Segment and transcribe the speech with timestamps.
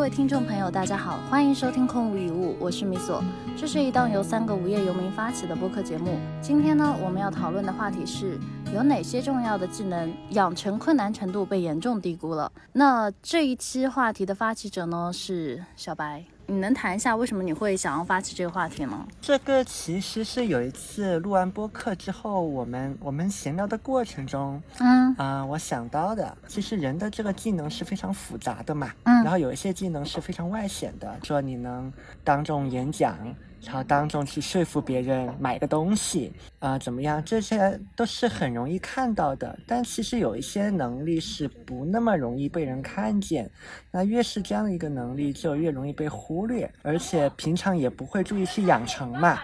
[0.00, 3.22] 各位听众朋友，大家好，欢迎收听空无一物，我是米索。
[3.54, 6.18] 这是一档由三个无业游民发起的播客节目。
[6.40, 8.40] 今天呢，我们要讨论的话题是
[8.74, 12.50] 有哪些重要的技能养成困难程度被严重低估了。
[12.72, 16.24] 那这一期话题的发起者呢是小白。
[16.50, 19.06] 你能谈一下为什么你会想要发起这个话题吗？
[19.20, 31.92] 这个其实是有一次录完播客之后，我们我们闲聊的过程中，嗯啊，我想到的，其实人的这个技能是非常复杂的嘛，嗯，然后有一些技能是非常外显的，说你能
[32.24, 33.16] 当众演讲。
[33.62, 37.22] 然后当众去说服别人买个东西啊，怎么样？
[37.24, 39.58] 这些都是很容易看到的。
[39.66, 43.50] 但其实有一些能力是不那么容易被人看见。
[43.90, 49.40] 那越是这样的一个能力，就越容易被忽略，而且平常也不会注意去养成嘛。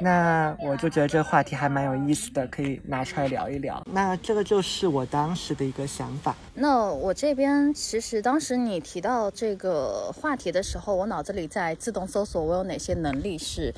[0.00, 3.80] 那我就觉得这个话题还蛮有意思的，可以拿出来聊一聊。
[3.92, 6.34] 那这个就是我当时的一个想法。
[6.54, 13.72] 那我这边其实当时你提到这个话题的时候，我脑子里在自动搜索我有哪些能力是，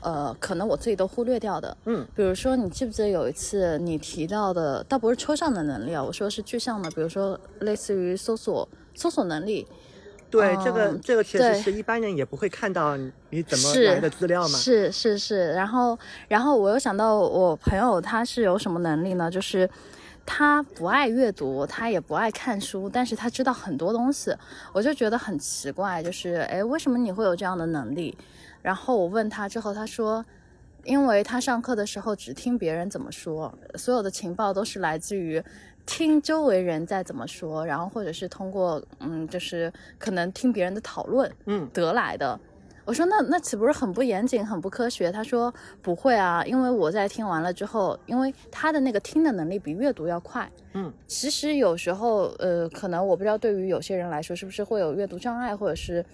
[0.00, 1.76] 呃，可能我自己都忽略掉的。
[1.84, 9.66] 嗯，比如说你记不记得有一次你提到的，倒不是抽象的能力啊，我说是具象的，比如说类似于搜索搜索能力。
[10.30, 12.96] 对，这个这个确实是一般人也不会看到
[13.30, 14.58] 你怎么来的资料嘛。
[14.58, 15.98] 是是是，然后
[16.28, 19.30] 然后我又想到我朋友他是有什么能力呢？
[19.30, 19.68] 就是
[20.26, 24.34] 他不爱阅读，他也不爱看书，但是他知道很多东西，
[24.74, 28.16] 我就觉得很奇怪，就是哎，为什么你会有这样的能力？
[28.60, 30.22] 然后我问他之后，他说，
[30.84, 35.42] 因为他上课的时候只听别人怎么说，所有的情报都是来自于。
[35.88, 42.38] 听周围人在怎么说，然后或者是通过嗯，就是可能听别人的讨论，嗯，得来的。
[42.84, 45.10] 我说那那岂不是很不严谨、很不科学？
[45.10, 56.04] 他说不会啊，因为我在听完了之后，因为他的那个听的能力比阅读要快，嗯，其实有时候呃，可能我不知道对于有些人来说是不是会有阅读障碍，或者是。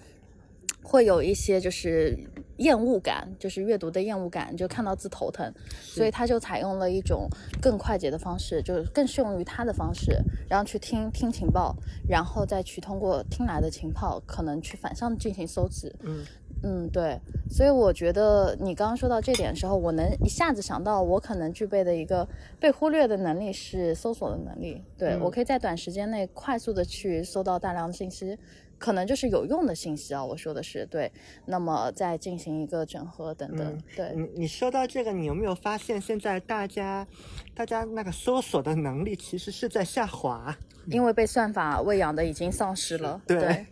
[0.85, 2.15] 会有一些就是
[2.57, 5.51] 厌恶感，就是阅读的厌恶感，就看到字头疼，
[5.81, 7.27] 所以他就采用了一种
[7.59, 10.15] 更快捷的方式，就是更适用于他的方式，
[10.47, 11.75] 然后去听听情报，
[12.07, 15.91] 然后再去通过听来的情报，可能去反向进行搜集。
[16.03, 16.23] 嗯
[16.63, 17.19] 嗯，对，
[17.49, 22.27] 所以我觉得你刚刚说到这点的时候，我能一下子想到我可能具备的一个
[22.59, 24.81] 被忽略的能力是搜索的能力。
[24.97, 28.37] 对我可以在短时间内快速的去搜到大量的信息。
[28.77, 31.11] 可能就是有用的信息啊，我说的是对，
[31.45, 33.81] 那么再进行一个整合等等。
[33.95, 37.07] 对，你你说到这个，你有没有发现现在大家，
[37.55, 40.53] 大家那个搜索的能力其实是在下滑？
[40.87, 43.19] 因为被算法喂养的已经丧失了。
[43.25, 43.65] 对，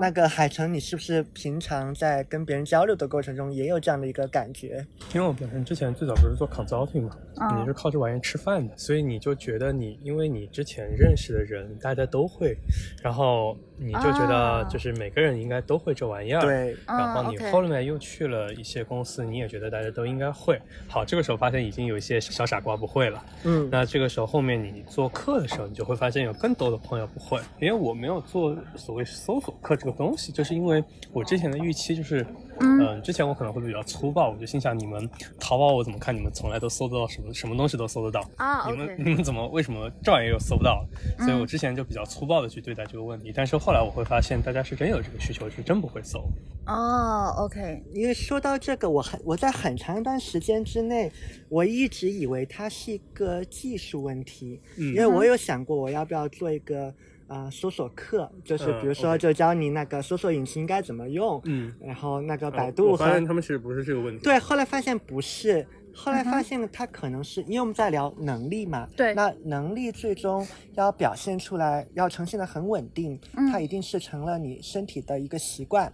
[0.00, 4.84] 那个海城，你是不是平常在跟别人交流的过程中也有这样的一个感觉？
[5.14, 7.16] 因为我本身之前最早不是做 consulting 嘛，
[7.56, 12.56] 你是靠这玩意吃饭的，所以你就觉得你，因为你之前认识的人大家都会，
[13.00, 16.40] 然后你就觉得就是每个人应该都会这玩意儿。
[16.40, 20.60] 对，然后你后面又去了一些公司，你也觉得大家都应该会。
[20.88, 23.24] 好，这个时候发现已经有一些小傻瓜不会了。
[23.44, 30.82] 嗯，那这个时候后面你做课的时候，你就会发现有更多的朋友不会，因为我没有做所谓搜索课这个东西，就是因为
[31.12, 32.26] 我之前的预期就是，
[32.60, 35.08] 嗯，之前我可能会比较粗暴，我就心想你们
[35.38, 40.84] 淘宝我怎么看你们从来都搜得到什么什么东西都搜得到啊，你们你们怎么为什么这玩意又搜不到？
[41.18, 46.24] 所以我之前就比较粗暴的去对待这个问题，但是后来我会发现大家是真有这个需求，是真不会搜。
[46.66, 51.12] 哦，OK，因为说到这个，我很我在很长一段时间之内，
[51.48, 56.92] 我一直以为它是一个技术问题，嗯，因为我有想过我要不要做一个
[57.28, 62.90] 啊搜索课，就是比如说就教你那个搜索引擎应该怎么用，嗯，然后那个百度。
[62.90, 64.22] 我发现他们其实不是这个问题。
[64.22, 73.18] 对，后来发现不是，后来发现它可能是因为我们在聊能力嘛，对，那能力最终要表现出来，要呈现的很稳定，
[73.50, 75.92] 它一定是成了你身体的一个习惯。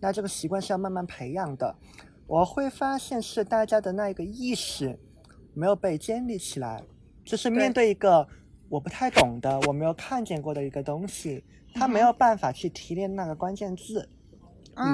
[0.00, 1.76] 那这个习惯是要慢慢培养的，
[2.26, 4.98] 我会发现是大家的那一个意识
[5.54, 6.82] 没有被建立起来，
[7.24, 8.26] 就是面对一个
[8.72, 14.08] 我不太懂的、我没有看见过的一个东西，它没有办法去提炼那个关键字，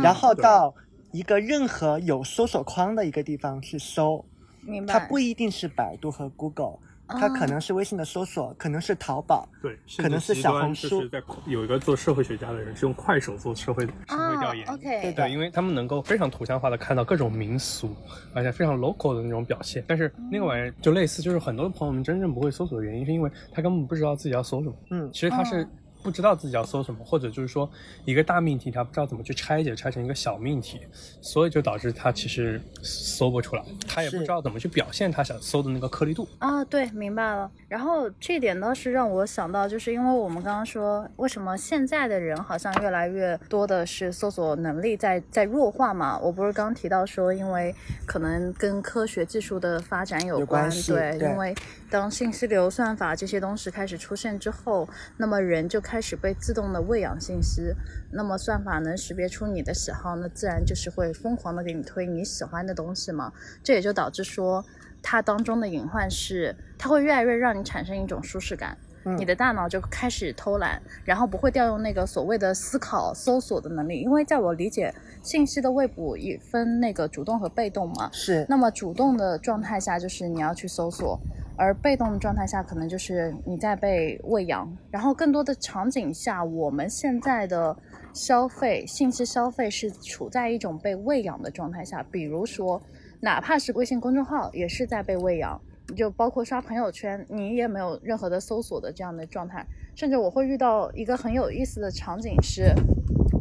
[0.02, 0.74] 然后到
[1.12, 4.24] 一个任何有搜索框的一个地方去搜，
[4.62, 4.94] 明白？
[4.94, 6.80] 它不一定是百度和 Google。
[7.08, 11.08] 它可能是微信的搜索，可能是淘宝，对，可能是小红书。
[11.08, 17.94] 在有一个做社会学家的人是用快手做社会社会调研，OK，对，因为他们能够非常图像化的看到各种民俗，
[18.34, 19.82] 而且非常 local 的那种表现。
[19.86, 24.74] 但是那个玩意儿就类似，就是很多朋友们真正不会搜索的原因，是因为他根本不知道自己要搜什么。
[24.90, 25.66] 嗯，其实他是
[26.02, 27.68] 不知道自己要搜什么，或者就是说
[28.04, 30.80] 一个大命题他不知道怎么去拆解，拆成一个小命题，
[31.20, 36.64] 所以就导致他其实搜不出来，他也不知道怎么去表现他想搜的那个颗粒度啊。
[36.64, 37.50] 对，明白了。
[37.68, 46.18] 然后这点倒是让我想到，就是因为我们刚刚说，为什么现在的人好像越来越多的是搜索能力在在弱化嘛？
[46.18, 47.74] 我不是刚提到说，因为
[48.06, 51.54] 可能跟科学技术的发展有关，对，因为
[51.90, 57.72] 当信息流、算法这些东西开始出现之后，那么人就开始被自动的喂养信息，
[58.12, 63.32] 那么算法能识别出你的喜好，那自然就是会疯狂的给你推你喜欢的东西嘛。
[63.64, 64.62] 这也就导致说。
[65.00, 74.00] 它当中的隐患是，它会越来越让你产生一种舒适感，你的大脑就开始偷懒，然后不会调用那个所谓的思考、搜索的能力。
[74.00, 78.10] 因为在我理解，信息的未捕也分那个主动和被动嘛。
[78.12, 78.44] 是。
[78.48, 81.18] 那么主动的状态下就是你要去搜索，
[81.56, 84.70] 而被动的状态下可能就是你在被喂养。
[84.90, 87.76] 然后更多的场景下，我们现在的
[88.12, 92.82] 消费信息消费是处在一种被喂养的状态下，比如说。
[93.20, 95.60] 哪怕是微信公众号，也是在被喂养，
[95.96, 99.66] 就包括刷朋友圈，你也没有任何的搜索的这样的状态。
[99.94, 102.72] 甚至我会遇到一个很有意思的场景是。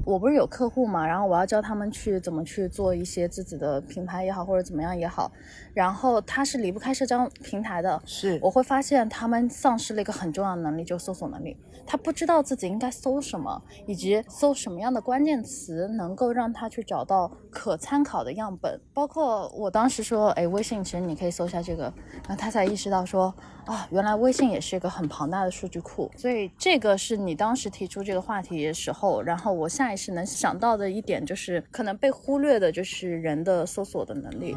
[0.06, 5.30] 我不是有客户嘛，然后我要教他们去怎么去做一些自己的品牌也好，或者怎么样也好，
[5.74, 8.02] 然后他是离不开社交平台的。
[8.06, 11.58] 是，我会发现他们丧失了一个很重要的能力，就是搜索能力。
[11.86, 18.80] 他不知道自己应该搜什么，以及搜什么样的关键词能够让他去找到可参考的样本。
[18.94, 21.94] 包括我当时说，哎，微信其实你可以搜一下这个，
[22.38, 23.34] 他才意识到说，
[23.66, 26.10] 啊，原来微信也是一个很庞大的数据库。
[26.16, 34.56] 所以这个是你当时提出这个话题的时候，然后我下意识能想到的一点，就是可能被忽略的，就是人的搜索的能力。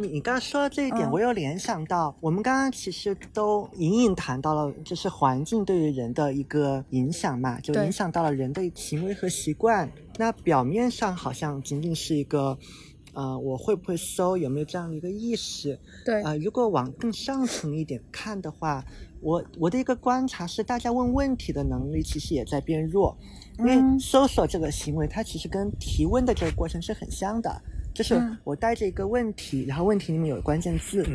[0.00, 9.88] 你你刚刚说到这一点，我又联想到，我们刚刚其实都隐隐谈到了，就是环境对于人的一个影响嘛，就影响到了人的行为和习惯。
[10.18, 12.58] 那表面上好像仅仅是一个，
[13.12, 15.78] 呃，我会不会搜，有没有这样的一个意识？
[16.04, 18.84] 对，呃，如果往更上层一点看的话，
[19.20, 23.16] 我我的一个观察是，大家问问题的能力其实也在变弱。
[23.58, 27.62] 因为搜索这个行为，它其实跟提问的这个过程是很像的，
[27.94, 31.06] 就是我带着一个问题，然后问题里面有关键字。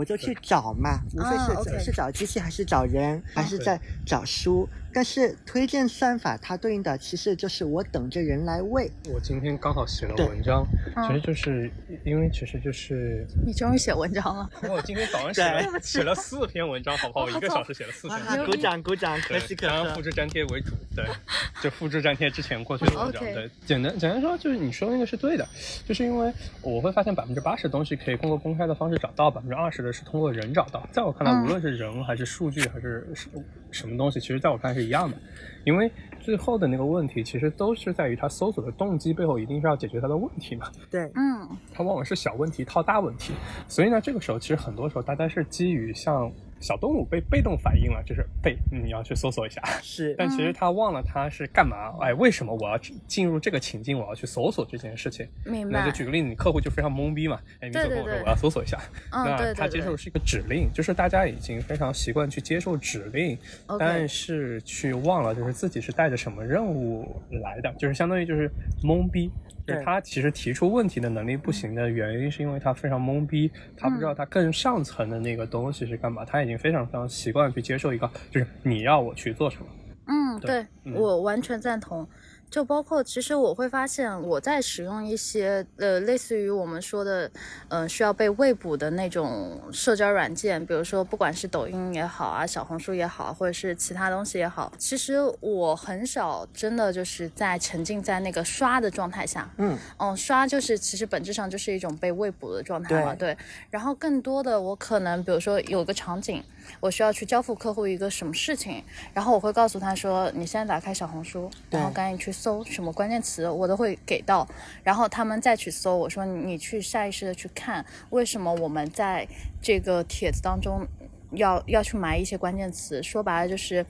[0.00, 4.66] 我就去找嘛，无非是是找机器还是找人，还是在找书。
[4.92, 8.90] 但是推荐算法它对应的其实就是我等着人来喂。
[9.08, 10.66] 我今天刚好写了文章，
[11.06, 11.70] 其实就是
[12.04, 14.50] 因为其实就是你终于写文章了。
[14.68, 17.26] 我今天早上 写了写了四篇文章，好不好？
[17.26, 18.44] 我一个小时写了四篇。
[18.44, 19.94] 鼓掌鼓掌，可喜可贺。
[19.94, 21.04] 复制粘贴为主，对，
[21.62, 23.22] 就复制粘贴之前过去的文章。
[23.22, 25.46] 对，简单简单说就是你说那个是对的，
[25.86, 26.32] 就是因为
[26.62, 29.89] 我会发现百分之八十的东西可以通过公开的方式找到，百分之二十的。
[29.92, 33.28] 是通过人找到，在我看来，无论是人还是数据还是什
[33.70, 35.16] 什么东西，其实在我看来是一样的，
[35.64, 35.90] 因为
[36.20, 40.70] 最后的那个问题，其实都是在于他搜索的动机背后，一定是要解决他的问题嘛。
[40.90, 43.32] 对，嗯，他往往是小问题套大问题，
[43.68, 46.30] 所以呢，这个时候其实很多时候大家是基于像。
[46.60, 51.94] 小动物被被动反应了，就是被你要去搜索一下，是，但其实他忘了他是干嘛？
[52.00, 53.98] 哎，为什么我要进入这个情境？
[53.98, 55.26] 我要去搜索这件事情？
[55.44, 55.80] 明白。
[55.80, 58.78] 那就举个例子，你客户就非常懵逼嘛，哎，你跟我说我要搜索一下，
[59.10, 63.38] 那他接受是一个指令，就是大家已经非常习惯去接受指令，
[63.78, 68.50] 但是去忘了就是自己是带着什么任务来的，就是相当于就是
[68.82, 69.30] 懵逼。
[69.70, 79.66] 就是他其实提出问题的能力不行的原因，是因为他非常懵逼，他不知道他更上层的那个东西是干嘛，他已经非常非常习惯去接受一个，就是你要我去做什么。
[80.06, 82.08] 嗯，对我完全赞同。
[82.50, 87.30] 就包括，其实我会发现，我在使用一些呃，类似于我们说的，
[87.68, 99.48] 呃，需要被喂捕的那种社交软件，比如说，不管是抖音也好啊，小红书也好，或者是其他东西也好，其实我很少真的就是在沉浸在那个刷的状态下。
[99.58, 103.14] 嗯，嗯，刷就是其实本质上就是一种被喂捕的状态嘛。
[103.14, 103.36] 对。
[103.70, 106.42] 然后更多的，我可能比如说有个场景。
[106.80, 108.82] 我需要去交付客户一个什么事情，
[109.14, 114.46] 然后我会告诉他说：“你现在打开小红书，然后赶紧去搜什么关键词，我都会给到。
[114.82, 119.26] 然后他们再去搜，我说你去下意识的去看，为什么我们在
[119.60, 120.86] 这个帖子当中
[121.32, 123.02] 要要去埋一些关键词？
[123.02, 123.84] 说白了就是，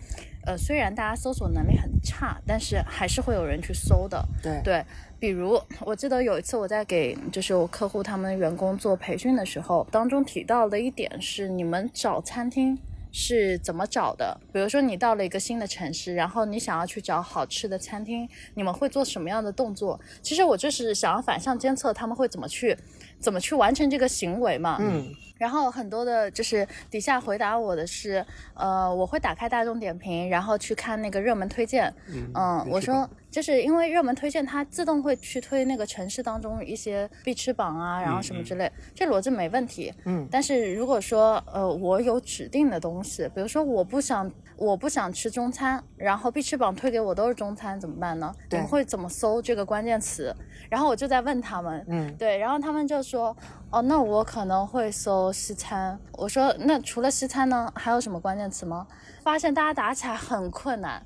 [0.47, 4.27] 呃，虽然大家搜索能力很差，但是还是会有人去搜的。
[4.43, 4.85] 对对。”
[5.21, 12.79] 比如，我记得有一次我在给就是我客户他们员工做培训的时候，当中提到的一点是，你们找餐厅
[13.13, 14.41] 是怎么找的？
[14.51, 20.01] 比如说你到了一个新的城市，然后你想要去找好吃的餐厅，你们会做什么样的动作？
[20.23, 22.75] 其实我就是想要反向监测他们会怎么去。
[23.19, 24.79] 怎么去完成这个行为嘛。
[24.81, 25.15] 嗯。
[25.37, 28.25] 然后很多的就是底下回答我的是，
[28.55, 31.93] 呃，我会打开大众点评，然后去看那个热门推荐。
[32.35, 33.07] 嗯，我说。
[33.31, 39.93] 就是因为热门推荐，它自动会去推那个城市当中一些必吃榜啊，然后什么之类，这逻辑没问题。
[40.05, 48.35] 嗯，但是如果说呃我有指定的东西，比如说我不想我不想吃中餐，然后必吃榜推给我都是中餐，怎么办呢？
[48.51, 50.35] 你们会怎么搜这个关键词？
[50.69, 53.37] 然后我就在问他们，嗯，对，然后他们就说，
[53.71, 55.99] 哦，那我可能会搜西餐。
[56.13, 58.87] 我说那除了西餐呢，还有什么关键词吗？
[59.23, 61.03] 发现大家打起来很困难。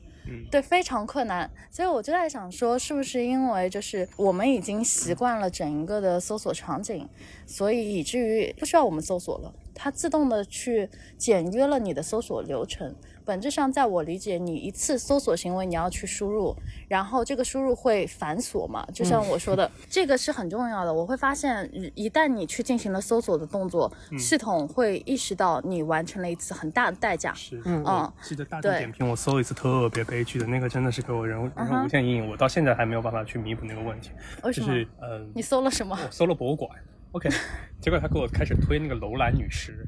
[0.50, 7.08] 对，非常困难，所以我就在想说，是不是因为就是我们已经习惯了整一个的搜索场景，
[7.46, 10.88] 所以以至于不需要我们搜索了，它自动的去
[11.18, 12.94] 简约了你的搜索流程。
[13.24, 16.54] 本质上，在我理解，你一次搜索行为你要去输入，
[16.88, 18.86] 然后这个输入会繁琐嘛？
[18.92, 20.92] 就像我说的， 这个是很重要的。
[20.92, 27.32] 我会发现，一旦你去进行了搜索的动作，系统会意识到你完成了一次很大的代价。
[27.34, 32.30] 是，嗯，记得大众点评，我搜一次特别悲剧的那个，真的是给我人人生无限阴影。
[32.30, 34.10] 我到现在还没有办法去弥补那个问题。
[34.42, 34.72] 为什么？
[35.02, 35.98] 嗯，你搜了什么？
[36.04, 36.70] 我搜了博物馆。
[37.14, 37.30] OK，
[37.80, 39.86] 结果他给我开始推那个楼兰女尸，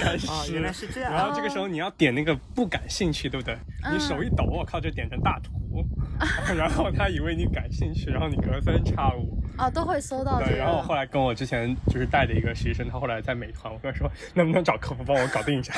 [0.00, 1.12] 开始，原来是这样。
[1.12, 3.58] 然后这个时候你要点那个不感兴趣，对不对？
[3.92, 5.52] 你手一抖，我靠，就点成大图。
[6.56, 10.40] 然后他以为你感兴趣，然后你隔三差五啊都会搜到。
[10.40, 15.74] 对，然后我后来跟我之前就是带的一个实习生，他后来在美团，我跟他说能不能找客服帮我搞定一下。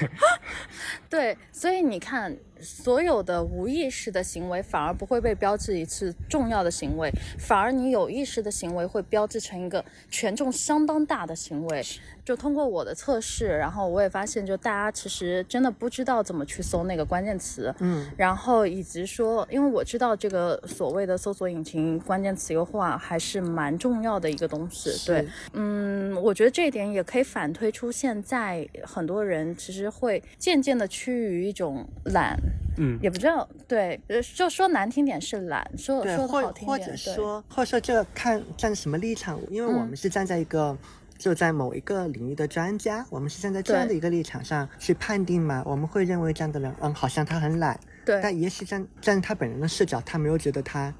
[1.10, 2.36] 对，所以你看。
[2.58, 11.84] 所有的无意识的行为反而不会被标志一次重要的行为，反而你有意识的行为会标志成一个权重相当大的行为。
[12.26, 32.36] 就通过我的测试，然后我也发现，就大家其实真的不知道怎么去搜那个关键词，嗯，然后以及说，因为我知道这个所谓的搜索引擎关键词优化还是蛮重要的一个东西，对，嗯，我觉得这一点也可以反推出现在很多人其实会渐渐的趋于一种懒。
[32.78, 33.98] 嗯，也不知道，对，
[34.34, 40.76] 就说难听点是懒，说说好听点，或者说，或者说这个看站什么立场，因为我们是站在一个
[41.18, 50.92] 就在某一个领域的专家，我们是站在这样的一个立场上去判定嘛，我们会认为这样的人，嗯，好像他很懒，对，但也许站站他本人的视角，他没有觉得他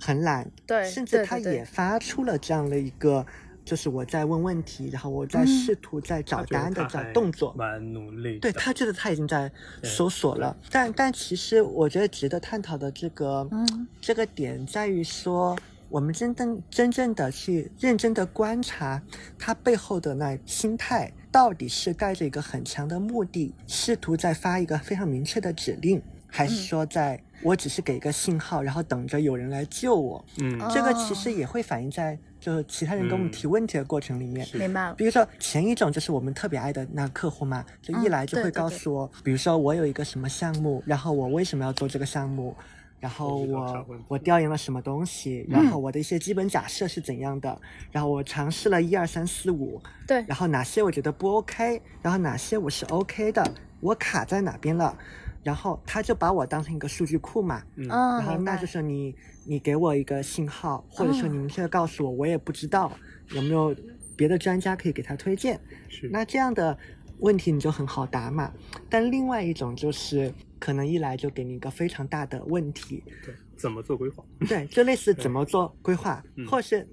[0.00, 3.24] 很懒，对，甚至他也发出了这样的一个。
[3.64, 8.38] 就是我在问问题，然后我在试图在找答案的找动作，蛮努力。
[8.38, 9.50] 对他觉得他已经在
[9.82, 13.50] 搜索了，但但其实我觉得值得探讨的这个
[14.00, 19.00] 这个点在于说，我们真正真正的去认真的观察
[19.38, 30.24] 他背后的那心态，到底是带着一个很强的目的，试图在发一个非常明确的指令，还是说在我只是给一个信号，然后等着有人来救我？
[30.40, 32.18] 嗯，这个其实也会反映在。
[32.38, 34.94] 就是其他人给我们提问题的过程里面，明白了。
[34.94, 42.54] 比如说前一种就是我们特别爱的那客户嘛，就一来就会告诉我，比如说我有一个什么项目，然后我为什么要做这个项目，
[42.98, 47.60] 然后我我调研了什么东西，然后我的一些基本假设是怎样的，
[47.92, 54.96] 然后我尝试了一二三四五，对，然后哪些我觉得不 OK，然后哪些我是 OK 的，我卡在哪边了，
[55.42, 59.14] 然后他就把我当成一个数据库嘛，嗯，然后那就是你。
[59.48, 62.90] 你给我一个信号，或者说你明确的告诉我，我也不知道
[63.28, 63.72] 有没有
[64.16, 65.60] 别的专家可以给他推荐。
[65.88, 66.76] 是，那这样的
[67.20, 68.52] 问题你就很好答嘛。
[68.88, 73.02] 但另外一种就是可能一来就给你一个非常大的问题。
[73.24, 74.24] 对，怎么做规划？
[74.48, 76.86] 对，就类似怎么做规划，或是。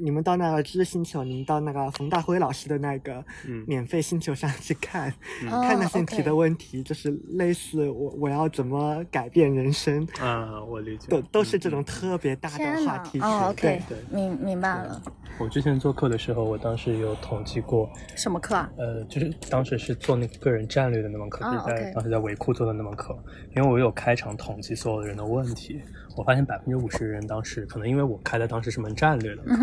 [0.00, 3.24] 你们到那个知识星球，你们到那个冯大辉老师的那个
[3.66, 5.12] 免费星球上去看，
[5.48, 13.20] 看那些提的问题，就是类似我我要怎么改变人生啊，我理解，都都是这种特别大的话题。
[13.20, 15.00] 哦，OK，对，明明白了。
[15.38, 18.70] 我之前做课的时候，我当时有统计过什么课啊？
[18.76, 23.16] 呃，就是当时是做那个个人战略的那门课，就是在当时在维库做的那门课，
[23.56, 25.80] 因为我有开场统计所有的人的问题。
[26.20, 29.56] 我发现百分之五十人当时可能因为我开的当时是门战略的课，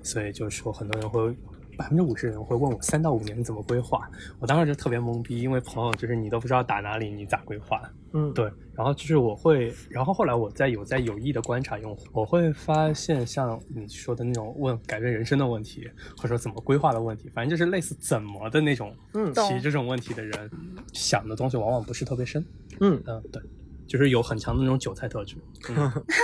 [0.00, 1.36] 所以就是说很多人会
[1.76, 4.08] 百分之五十人会问我三到五年怎么规划。
[4.38, 7.82] 我当时就特别懵逼，因为朋友就是你都不知道打哪里，你咋规划？
[8.12, 8.48] 嗯，对。
[8.76, 18.94] 然后就是我会，然后后来我在有在有意的观察用户，我会发现像你说的那种问改变人生的问题，或者说怎么规划的问题，反正就是类似怎么的那种
[19.48, 20.48] 提这种问题的人，
[20.92, 22.44] 想的东西往往不是特别深。
[22.78, 23.42] 嗯嗯，对。
[23.86, 25.36] 就是有很强的那种韭菜特质，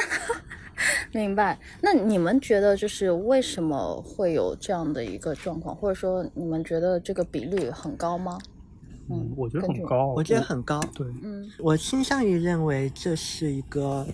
[1.12, 1.59] 明白。
[1.83, 8.38] 那你们觉得就是为什么会有这样的一个状况，或者说你们觉得这个比率很高吗？
[9.11, 10.81] 嗯，我觉得很高，我觉得很高。
[10.95, 14.07] 对，嗯，我倾向于认为这是一个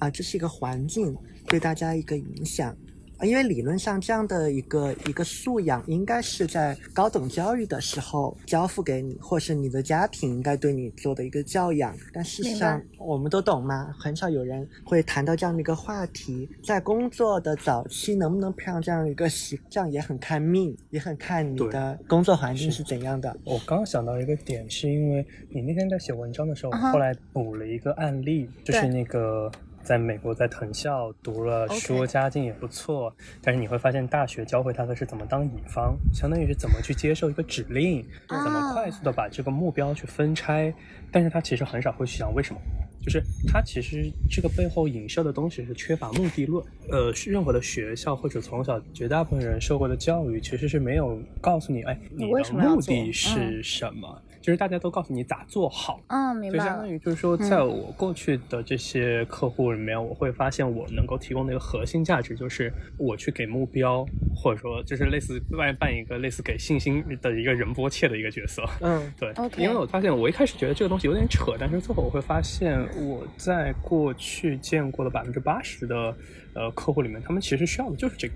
[0.00, 1.16] 啊，这是一个环境
[1.46, 2.76] 对大家一个影响。
[3.22, 11.94] 因为理论上这样的一个一个素养应该是在高等教育的时候交付给你，或是你的家庭应该对你做的一个教养。
[12.12, 13.94] 但事实上，我们都懂吗？
[13.98, 16.48] 很少有人会谈到这样的一个话题。
[16.64, 23.36] 在工作的早期，能不能培养这样一个习，这样也很看命，也很看你的工作环境是怎样的。
[23.44, 29.50] 我刚想到一个点，是因为你那天在写文章的时候，后来补了一个案例，就是那个。
[29.82, 33.14] 在美国，在藤校读了书，家境也不错。
[33.42, 40.72] 但是你会发现，大学教会他的是怎么当乙方，相当于是怎么去接受一个指令，怎么快速的把这个目标去分拆。
[41.10, 42.60] 但是他其实很少会去想为什么，
[43.02, 46.64] 就是他其实这个背后影射的东西是缺乏目的论。
[46.88, 54.22] 呃，任何的学校或者从小绝大部分人受过的教育，其实是没有告诉你，哎，你的目的是什么。
[54.40, 56.58] 就是大家都告诉你咋做好，嗯，明白。
[56.58, 64.04] 就相当于就是说，在我过去的这些客户里面，我会发现我能够提供的一个核心价值，就是我去给目标，
[64.34, 68.64] 或者说就是类似外扮一个类似给信心的一个仁波切的一个角色。
[68.80, 69.32] 嗯，对。
[69.56, 76.16] 因为我发现我一开始觉得这个东西有点扯，但是最后我会发现我在过去见过的百分之八十的
[76.54, 78.34] 呃客户里面，他们其实需要的就是这个。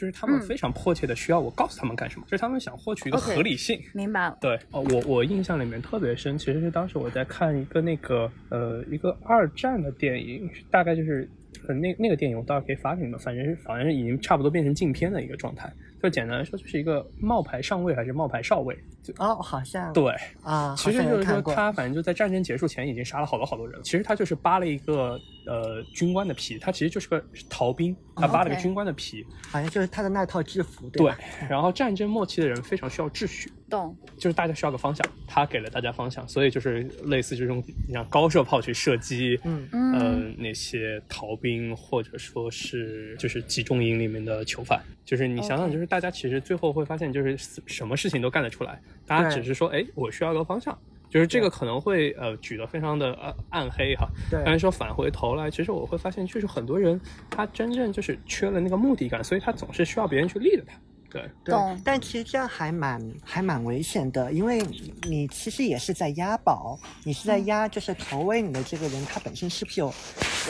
[0.00, 3.78] 就是他们非常迫切的需要我告诉他们干什么，就是他们想获取一个合理性。
[3.92, 4.38] 明白了。
[4.40, 11.28] 对，哦，我我印象里面特别深，其实是当时我在看一个那个呃一个二战的电影，大概就是
[11.68, 15.70] 呃那那个电影我到时候可以发给你们，反正反正已经差不多变成禁片的一个状态。
[16.02, 18.76] 就简单来说，就是一个冒牌上尉还是冒牌少尉？
[19.18, 23.80] 哦，好像对啊，其实就是说他反正就在战争结束前已经杀了好多好多人。
[23.82, 30.88] 其实他就是扒了一个呃军官的皮，他其实就是个逃兵，他扒了个军官的皮，好像就是他的那套制服。
[30.90, 31.12] 对，
[31.48, 33.96] 然后战争末期的人非常需要秩序，懂？
[34.16, 45.89] 就是大家需要个方向，他给了大家方向，所以就是类似这种你像高射炮去射击，嗯嗯，那些逃兵或者说是就是集中营里面的囚犯，就是你想想就是。
[45.90, 48.80] 大家其实最后会发现，就是什么事情都干得出来。
[49.04, 50.78] 大家只是说，哎，我需要个方向，
[51.08, 54.08] 就是这个可能会呃举得非常的呃暗黑哈。
[54.44, 60.74] 但是说返回头来，其实我会发现，就是很多人他真正就是缺了那个目的感，所以他总是需要别人去立着他。
[61.10, 64.62] 对，对，但其实这样还蛮还蛮危险的，因为
[65.02, 69.92] 你其实也是在押宝，你是在押，就是投喂你的这个人，他本身是不是有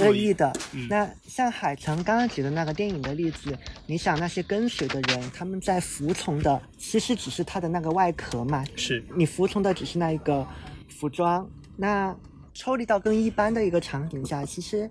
[0.01, 0.53] 恶意的？
[0.89, 10.47] 那像海城刚刚举的那个电影的例子，你想那些跟随的人，他们在服从的其实只是他的那个外壳嘛，是你服从的只是那一个
[10.89, 11.49] 服装。
[11.77, 12.15] 那
[12.53, 14.91] 抽离到更一般的一个场景下，其实。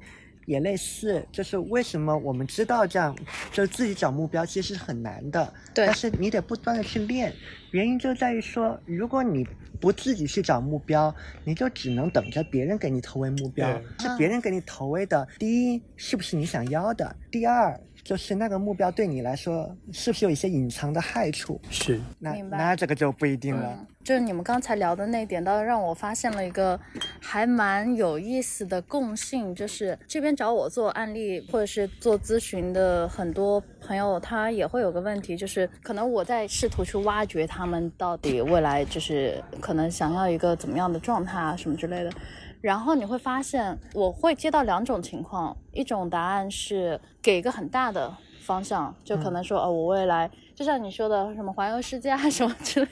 [0.49, 3.15] 也类似，就是为什么我们知道这样，
[3.51, 5.53] 就自己找目标其实是很难的。
[5.75, 5.85] 对。
[5.85, 7.31] 但是你得不断的去练，
[7.69, 9.47] 原因就在于说，如果你
[9.79, 11.13] 不自己去找目标，
[11.45, 13.69] 你就只能等着别人给你投喂目标。
[13.99, 17.15] 是别人给你投喂的，第一是不是你想要的？
[17.29, 17.79] 第二。
[18.09, 21.61] 就是那个目标对你来说是不是有一些隐藏的害处？
[21.69, 23.85] 是，那那这个就不一定了。
[24.03, 26.79] 就是你们刚才聊的那点，倒是让我发现了一个
[27.21, 42.11] 还蛮有意思的共性，就是这边找我做案例或者是做咨询的很多朋友，他也会有个问题，就是可能我在试图去挖掘他们到底未来就是可能想要一个怎么样的状态啊什么之类的。
[42.61, 52.87] 然后你会发现，我会接到两种情况，一种答案是给一个很大的方向，就可能说，哦，我未来就像你说的什么环游世界啊什么之类。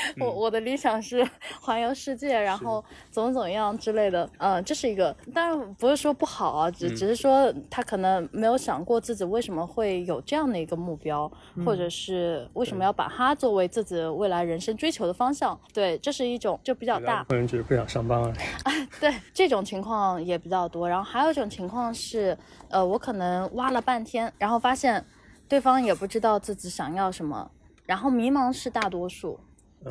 [0.20, 1.26] 我我的理想是
[1.60, 11.30] 环游世界，然后怎么怎么样之类的，嗯，这是一个，当然不是说不好啊，只只是说他可能没有想过自己为什么会有这样的一个目标，
[11.64, 15.58] 或者是为什么要把它作为自己未来人生追求的方向。
[15.72, 17.24] 对，这是一种就比较大。
[17.24, 18.34] 可能只是不想上班啊。
[19.00, 20.88] 对，这种情况也比较多。
[20.88, 22.36] 然后还有一种情况是，
[22.68, 25.04] 呃，我可能挖了半天，然后发现
[25.48, 27.50] 对方也不知道自己想要什么。
[27.86, 29.40] 然后迷茫是大多数，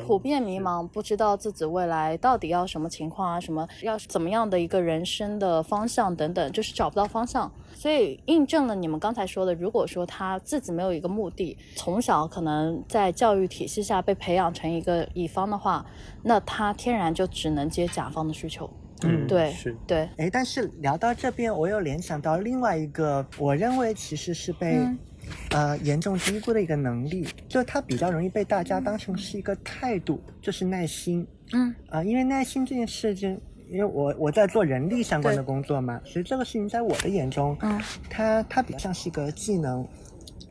[0.06, 7.50] 普遍迷茫，不知道自己未来到底要什么情况啊，什么要怎么样的一个人生的方向等等，就是找不到方向。
[7.74, 15.84] 所以印证了你们刚才说的，如果说他自己没有一个目的，从小可能在教育体系下被培养成一个乙方的话，
[16.22, 18.68] 那他天然就只能接甲方的需求。
[19.04, 20.08] 嗯，对，是，对。
[20.16, 24.80] 哎，但是聊到这边，我又联想到另外一个，我认为其实是被。
[25.50, 31.26] 呃，严重低估的一个能力，就它比较容易被大家当成是一个态度，就是耐心。
[31.52, 39.86] 嗯，啊，因为耐心这件事情，因为我我在做人力相关的工作嘛，所以这个事情在我的眼中，嗯，它它比较像是一个技能。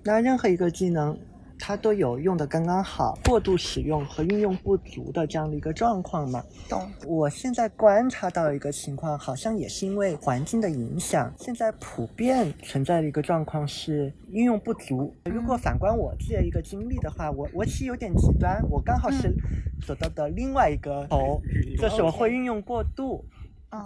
[0.03, 1.17] 那任何一个技能，
[1.59, 6.43] 它都有用的刚刚好，过度使用和运用不足的这样的一个状况嘛。
[6.69, 6.89] 懂。
[7.05, 15.15] 我现在观察到一个情况，好像也是因为环境的影响，现在普遍存在的一个状况是运用不足。
[15.25, 19.33] 如果反观我自己的一个经历的话，我我其实有点极端，我刚好是
[19.85, 21.41] 走到的另外一个头，
[21.79, 23.25] 就是我会运用过度。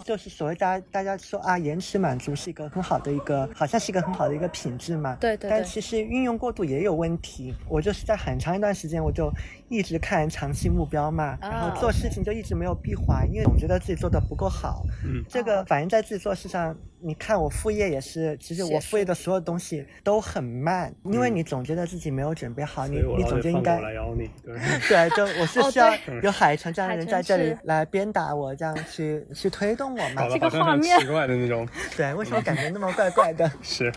[0.04, 5.16] 就是所谓大家大家说啊，延迟满足是一个很好的一个，好像是一个很好的一个品质嘛。
[5.20, 5.50] 对对。
[5.50, 7.54] 但其实运用过度也有问题。
[7.68, 9.32] 我就是在很长一段时间，我就
[9.72, 14.84] 一直看长期目标嘛，然后做事情就一直没有闭环，因为总觉得自己做的不够好。
[15.06, 15.24] 嗯。
[15.30, 16.76] 这个反映在自己做事上。
[17.04, 23.80] 你看我副业也是，其实我副业的所有东西都很慢，因为你总觉得自己没有准备好，你你总觉得应该。
[24.88, 30.28] 对，就我是需要有海城这样的人在这里来鞭打我，这样去 去推动我嘛。
[30.30, 31.00] 这个画面。
[31.00, 31.68] 奇怪的那种。
[31.98, 33.52] 对，为什么感觉那么怪怪的？
[33.64, 33.92] 是。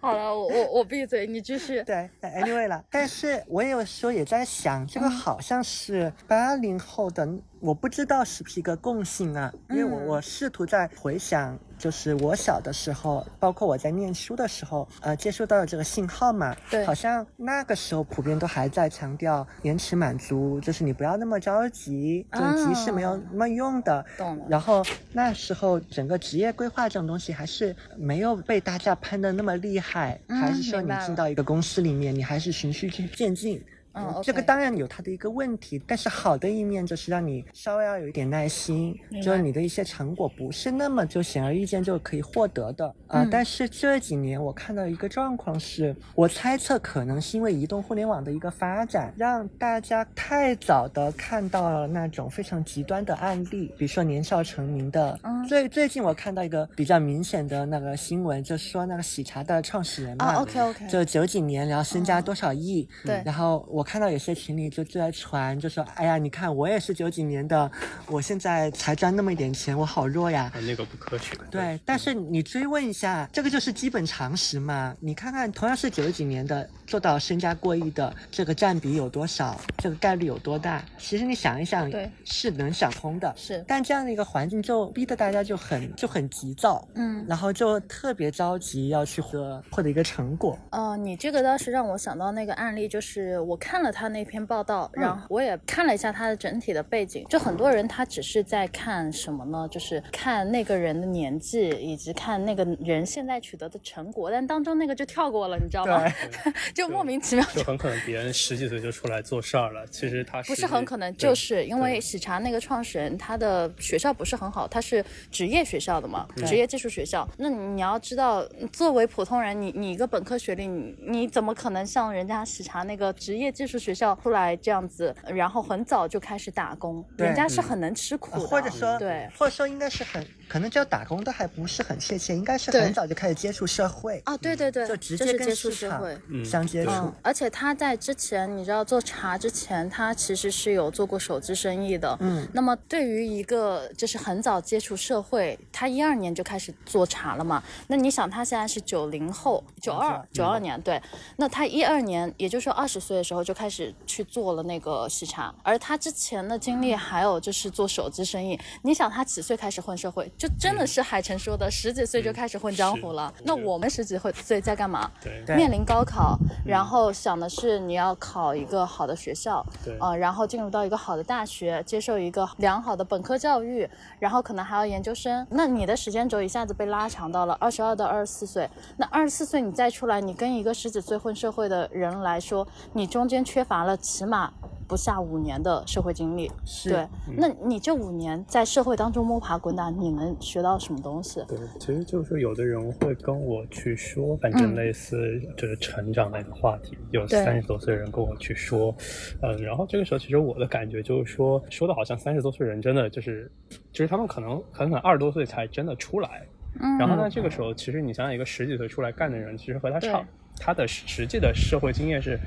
[0.00, 1.80] 好了，我我我闭嘴，你继续。
[1.84, 7.28] 对，Anyway 了，但是我有时候也在想，这个好像是八零后的。
[7.60, 24.04] 我不知道是不是一个共性啊，因为我我试图在回想，就是我小的时候，包括我在念书的时候，呃，接收到的这个信号嘛，对，好像那个时候普遍都还在强调延迟满足，就是你不要那么着急，就急是没有那么用的。
[24.18, 24.44] 懂了。
[24.48, 33.64] 然后那时候整个职业规划这种东西还是没有被大家喷的那么厉害，还是说你进到一个公司里面，你还是循序渐进。
[33.94, 43.26] 嗯，这个当然有它的一个问题，但是好的一面就是让你稍微要有一点耐心，就是你的一些成果不是那么就显而易见就可以获得的啊。
[43.30, 55.18] 但是这几年我看到一个状况是，我猜测可能是因为移动互联网的一个发展，让大家太早的看到了那种非常极端的案例，比如说年少成名的。
[55.22, 63.81] 嗯最最近我看到一个比较明显的那个新闻，就是说那个喜茶的创始人嘛，OK OK，就九几年，然后身家多少亿，对，然后我。
[63.82, 67.68] 我看到有些情侣就就在传，就说：“哎呀，你看我也是九几年的，
[68.06, 71.36] 我现在才赚那么一点钱，我好弱呀。”那个不科学。
[71.50, 74.94] 对，但是你追问一下，这个就是基本常识嘛。
[75.00, 80.80] 你看看，同样是九几年的，做到身家过亿的这个占比有多少，这个概率有多大？
[80.96, 83.34] 其实你想一想，对，是能想通的。
[83.36, 90.56] 是，但这样的一个环境就逼得大家就很就很急躁，嗯，然后就特别着急要去获获得一个成果。
[90.70, 94.42] 哦，你这个倒是让我想到那个案例，就是我看了他那篇。
[94.42, 99.68] 报道，然后我也看了一下他的整体的背景，就很多人他只是在看什么呢？
[99.70, 106.02] 就是看那个人的年纪，以及看那个人现在取得的成果，但当中那个就跳过了，你知道吗？
[106.74, 107.44] 就莫名其妙。
[107.54, 117.26] 就很可能别人十几岁就出来做事儿了，其实他不是很可能，就是因为喜茶那个创始人他的学校不是很好，他是职业学校的嘛，职业技术学校。
[117.38, 124.42] 那你要知道，作为普通人，你你一个本科学历，你你怎么可能像人家喜茶那个职业技术学校出来？
[124.42, 130.26] 来这样子，然后很早就开始打工，人家是很能吃苦的，或者说，对，或者说应该是很。
[130.52, 136.04] 可能叫打工都还不是很确切，应该是很早就开始接触社会啊，对对对，就直接跟市场
[136.44, 137.10] 相接触。
[137.22, 142.14] 而且他在之前，你知道做茶之前，他其实是有做过手机生意的。
[142.20, 147.62] 嗯，那么对于一个就是很早接触社会，他一二年就开始做茶了嘛？
[147.86, 151.00] 那你想他现在是九零后，九二九二年对，
[151.38, 160.30] 那他一二年，也就是说二十岁的时候就开始去做了那个喜茶，而他之前的经历还有就是做手机生意，你想他几岁开始混社会？
[160.42, 163.32] 就真的是海晨说的，十几岁就开始混江湖了。
[163.44, 165.08] 那我们十几岁在干嘛？
[165.22, 175.46] 对，面临高考，然后想的是你要考一个好的学校，对，啊，然后进入到一个好的大学，接受一个良好的本科教育，然后可能还要研究生。
[175.48, 178.68] 那你的时间轴一下子被拉长到了二十二到二十四岁。
[178.96, 184.52] 那二十四岁你再出来，你跟一个十几岁混社会的人来说，你中间缺乏了起码。
[184.88, 186.52] 不下五年的社会经历，
[186.84, 191.40] 对，那你这五年在社会当中摸爬滚打，你能学到什么东西？
[191.48, 198.94] 对，其实就是，有的人会跟我去说，反正类似就是成长类的话题，有三十多岁的人跟我去说，
[199.42, 203.50] 嗯，然后这个时候，其实我的感觉就是说，说的好像三十多岁人真的就是，
[203.92, 206.46] 就是他们可能可能二十多岁才真的出来，
[206.80, 210.24] 嗯，然后呢，这个时候，其实你想想，一个十几岁出来干的人，其实和他差，
[210.58, 212.38] 他的实际的社会经验是。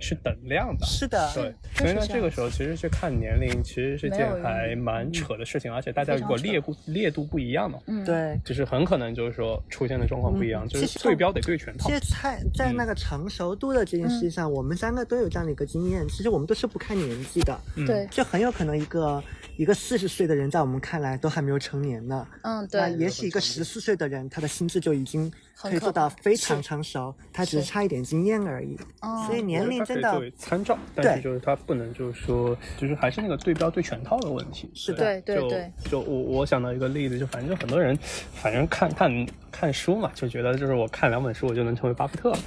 [0.00, 11.88] 是等量的，是的，对，所以呢，这个时候其实去看年龄，其实是件还蛮扯的事情，而且大家如果烈度烈度不一样嘛，嗯，对，就是很可能就是说出现的状况不一样，就是对标得对全套。
[11.88, 19.22] 其实在在那个成熟度的这件事上，我们三个都有这样的一个经验，其实我们都是不看年纪的，对，就很有可能一个
[19.56, 25.30] 一个四十岁的人在我们看来都还没有成年呢，嗯，对，也许一个十四岁的人他的心智就已经。
[25.68, 28.78] 可以做到非常成熟，他只是差一点经验而已。
[29.26, 34.70] 所以年龄真的作为参照，但是就是他不能就是说，就是还是那个对标对全套的问题。
[34.74, 35.72] 是的，对对对。
[35.90, 37.96] 就我我想到一个例子，就反正就很多人，
[38.34, 42.34] 反正看看看书嘛，就觉得就是我看两本书我就能成为巴菲特。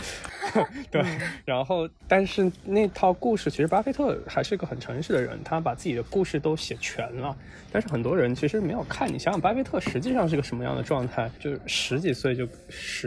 [0.92, 1.02] 对，
[1.46, 7.36] 然后但是那套故事其实巴菲特还是一个很诚实的人，他把自己的故事都写全了。
[7.72, 11.32] 但是很多人其实没有看，你想想巴菲特实际上是个什么样的状态？
[11.40, 12.48] 就是十几岁就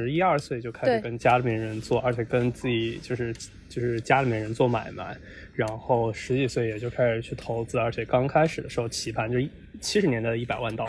[0.02, 3.34] 十一二岁就开始跟家里面人做，而且跟自己就是
[3.68, 5.16] 就是家里面人做买卖，
[5.54, 9.38] 然后十几岁也就开始去投资，而且刚开始的时候起盘就
[9.80, 10.86] 七十年代的一百万刀。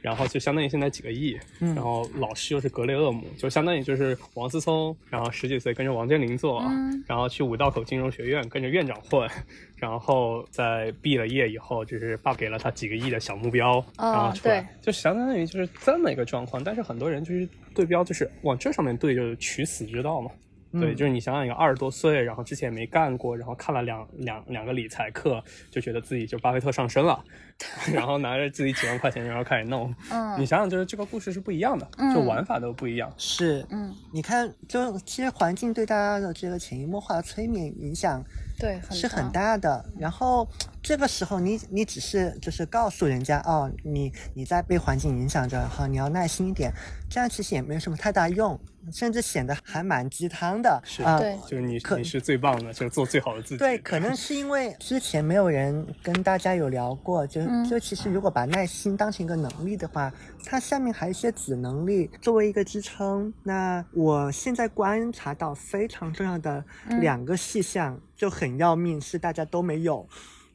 [0.00, 6.62] 然后就相当于现在几个亿，然后老师又是格雷厄姆，就相当于就是王思聪，然后十几岁跟着王健林做，
[7.06, 9.28] 然后去五道口金融学院跟着院长混，
[9.76, 16.62] 然后在毕了业以后，就是爸给了他几个亿的小目标，然后出来，就相当于就是这么一个状况。
[16.62, 20.30] 但是很多人就是对标，就是往这上面对，就是取死之道嘛。
[20.72, 27.22] 对，就是你想想，一个二十多岁，然后之前也没干过，然后看了两两两个理财课，就觉得自己就巴菲特上身了，
[27.92, 29.94] 然后拿着自己几万块钱，然后开始弄。
[30.10, 33.12] 嗯，你想想，就是这个故事是不一样的，就玩法都不一样。
[33.16, 38.22] 是，嗯，你看，就其实环境对大家的这个潜移默化的催眠影响。
[38.58, 39.84] 对，是很大的。
[39.96, 40.46] 然后
[40.82, 46.72] 这个时候，你你只是就是告诉人家哦，你你在被环境影响着，哈，你要耐心一点。
[47.08, 48.58] 这样其实也没有什么太大用，
[48.92, 50.80] 甚至显得还蛮鸡汤的。
[50.84, 53.58] 是啊，就是你你是最棒的，就是做最好的自己。
[53.58, 60.12] 对，可能是因为之前没有人跟大家有聊过，就就其实如果把耐心当成一个能力的话，
[60.44, 63.32] 它下面还有一些子能力作为一个支撑。
[63.42, 66.64] 那我现在观察到非常重要的
[67.00, 67.98] 两个细项。
[68.18, 70.04] 就很要命，是大家都没有，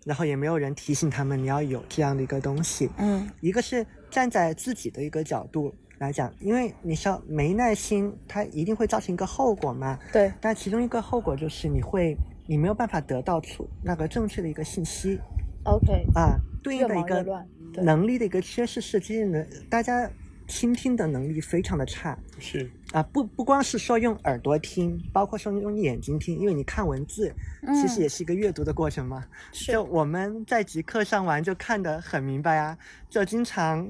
[0.03, 2.89] 然后也没有人提醒他们你要有这样的一个东西。
[2.97, 9.97] 嗯，一个是站在自己的一个角度来讲，因为你说没耐心，它一定会造成一个后果嘛。
[10.11, 10.31] 对。
[10.41, 15.19] 但其中一个后果就是你会，你没有办法得到出那个正确的一个信息。
[15.63, 16.05] OK。
[16.13, 20.09] 啊，对应的一个能力的一个缺失是，其实能，大家。
[20.45, 27.33] 倾听的能力非常的差，是啊，不不光是说用耳朵听，包括说用眼睛听，因为你看文字，
[27.81, 29.23] 其实也是一个阅读的过程嘛。
[29.53, 32.77] 就我们在极客上完，就看得很明白啊。
[33.09, 33.89] 就经常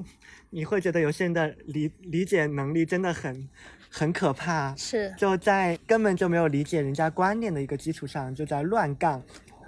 [0.54, 3.50] 你会觉得有些人的理理解能力真的很
[3.90, 9.22] 很可怕，是就在根本就没有理解人家观念的一个基础上，就在乱杠。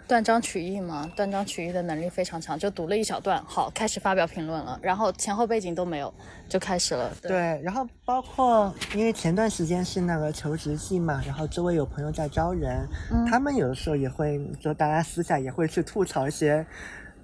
[0.07, 6.13] 断章取义嘛，断章取义的能力非常强，就读了一小段，好，开始发表评论了，然后前后背景都没有，
[6.47, 7.11] 就开始了。
[7.23, 12.87] 对，然后包括因为前段时间是那个求职季嘛，然后周围有朋友在招人，
[13.27, 16.63] 他们有的时候也会，就大家私下也会去吐槽一些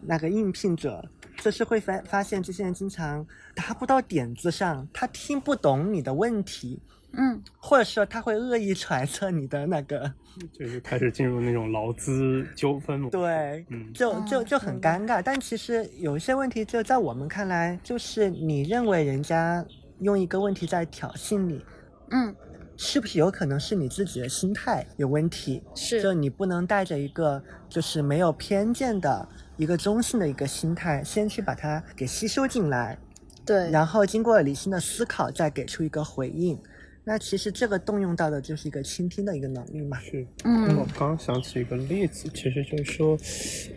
[0.02, 1.08] 那个应聘者，
[1.42, 6.80] 就是会发发现这些人经常达不到点子上，他听不懂你的问题。
[7.14, 10.14] 嗯，或者说他会恶意揣测你的那个，
[10.58, 15.22] 就是开始进入那种劳资纠纷对，嗯，就就就很尴尬。
[15.22, 19.66] 但其实有一些问题，就在我们看来，就是你认为人家
[20.00, 21.66] 用一个问题在挑衅你，
[22.12, 22.34] 嗯，
[22.78, 25.62] 是不是有可能是你自己的心态有问题？
[25.76, 29.28] 是，就你不能带着一个就是没有偏见的
[29.62, 32.98] 一个中性的一个心态，先去把它给吸收进来，
[33.46, 36.58] 对，然后经过理性的思考，再给出一个回应。
[37.04, 39.98] 那其实这个动用到的就是一个倾听的一个能力嘛。
[40.00, 43.18] 是，嗯，我刚想起一个例子，其实就是说，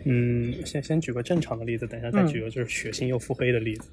[0.03, 3.89] 嗯，先先举个正常的例子，等一下再举个就是血腥又腹黑的例子。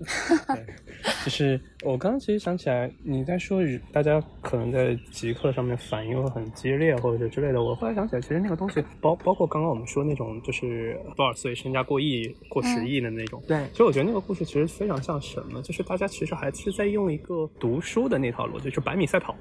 [0.49, 0.67] 对，
[1.25, 13.43] 就是我刚刚其实想起来，你在说大家可能在极客上面反应会很激烈或者是之类的，我后来想起来，其实那个东西包包括刚刚我们说那种就是多少岁身家过亿过十亿的那种。
[13.49, 19.22] 对，所以我觉得那个故事其实非常像什么，就是大家其实还是在用一个读书的那套逻辑，就百米赛。
[19.23, 19.35] 跑，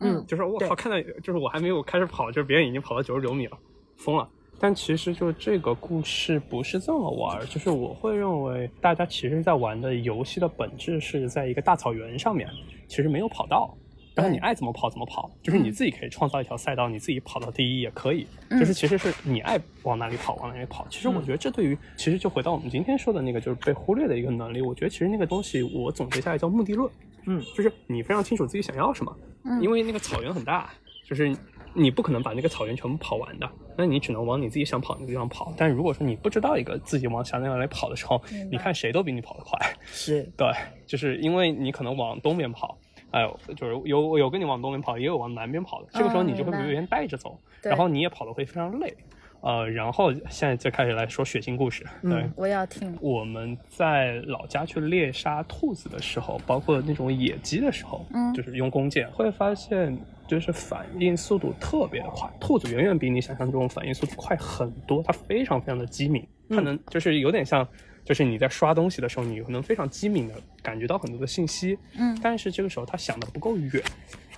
[0.00, 3.56] 嗯，就是我靠，看到就是我还没有开始跑，就是别人已经跑到九十九米了，
[3.96, 4.28] 疯了。
[4.60, 12.48] 但其实就这个故事不是这么玩，就是我会认为大家其实在玩的游戏的本质是在一个大草原上面，
[12.88, 13.72] 其实没有跑道，
[14.16, 20.84] 然后你爱怎么跑怎么跑，就是你自己可以创造一条赛道，你自己跑到第一也可以，就是其实是你爱往哪里跑往哪里跑。
[20.90, 26.90] 其实我觉得这对于其实就回到我们今天说的那个就是被忽略的一个能力，我觉得其实那个东西我总结下来叫目的论。
[27.26, 30.70] 嗯，就是你非常清楚自己想要什么，嗯，因为那个草原很大，
[31.04, 31.34] 就是
[31.74, 35.52] 你不可能把那个草原全部跑完的，那你只能往你自己想跑那个地方跑。
[35.56, 40.50] 但如果说你不知道一个自己往想那样来跑的时候，你看谁都比你跑得快，是 对，
[40.86, 42.78] 就是因为你可能往东边跑，
[43.10, 47.38] 哎呦，就是有有跟你往东边跑，也有往南边跑的，这个时候你就会被别人带着走，
[47.70, 48.96] 然后你也跑得会非常累。
[49.40, 51.84] 呃，然后现在就开始来说血腥故事。
[52.02, 52.96] 对，我要听。
[53.00, 59.96] 我们在老家去猎杀兔子的时候，包括那种野鸡的时候，嗯，就是用弓箭，会发现
[60.26, 62.28] 就是反应速度特别的快。
[62.40, 67.66] 兔子远远比你想象中反应速度快很多，它非常非常的机敏，它能就是有点像，
[68.04, 73.82] 就是你在刷东西的时候，你能非常机敏的感觉到很多的信息，嗯，但是这个时候它想的不够远，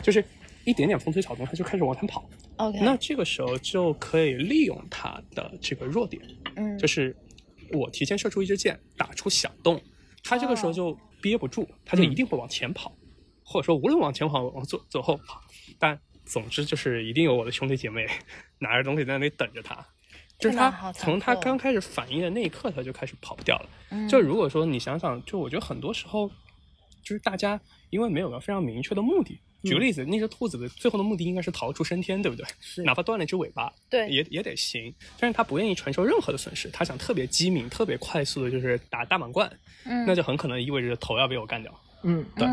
[0.03, 0.23] 就是
[0.64, 2.29] 一点点风吹草动，它就开始往前跑。
[2.83, 6.23] 那这个时候就可以利用它的这个弱点，
[6.57, 7.16] 嗯，就是
[7.73, 9.81] 我提前射出一支箭，打出响动，
[10.23, 12.94] 它这个时候就憋不住，它就一定会往前跑，
[13.42, 15.40] 或者说无论往前跑往左走后跑，
[15.79, 18.07] 但总之就是一定有我的兄弟姐妹
[18.59, 19.87] 拿着东西在那里等着他，
[20.38, 24.07] 就是他从他刚开始反应的那一刻，他就开始跑不掉了。
[24.07, 26.29] 就如果说你想想，就我觉得很多时候
[27.03, 29.40] 就是大家因为没有个非常明确的目的。
[29.62, 32.46] 举个例子，那只兔子的最后的目的应该是逃出升天，对不对？
[32.61, 34.94] 是，哪怕断了一只尾巴，对，也也得行。
[35.18, 39.51] 但是它不愿意承受任何的损失，它想特别机敏、特别快速的，就是打大满贯。
[39.85, 41.73] 嗯，那就很可能意味着头要被我干掉。
[42.03, 42.49] 嗯，对，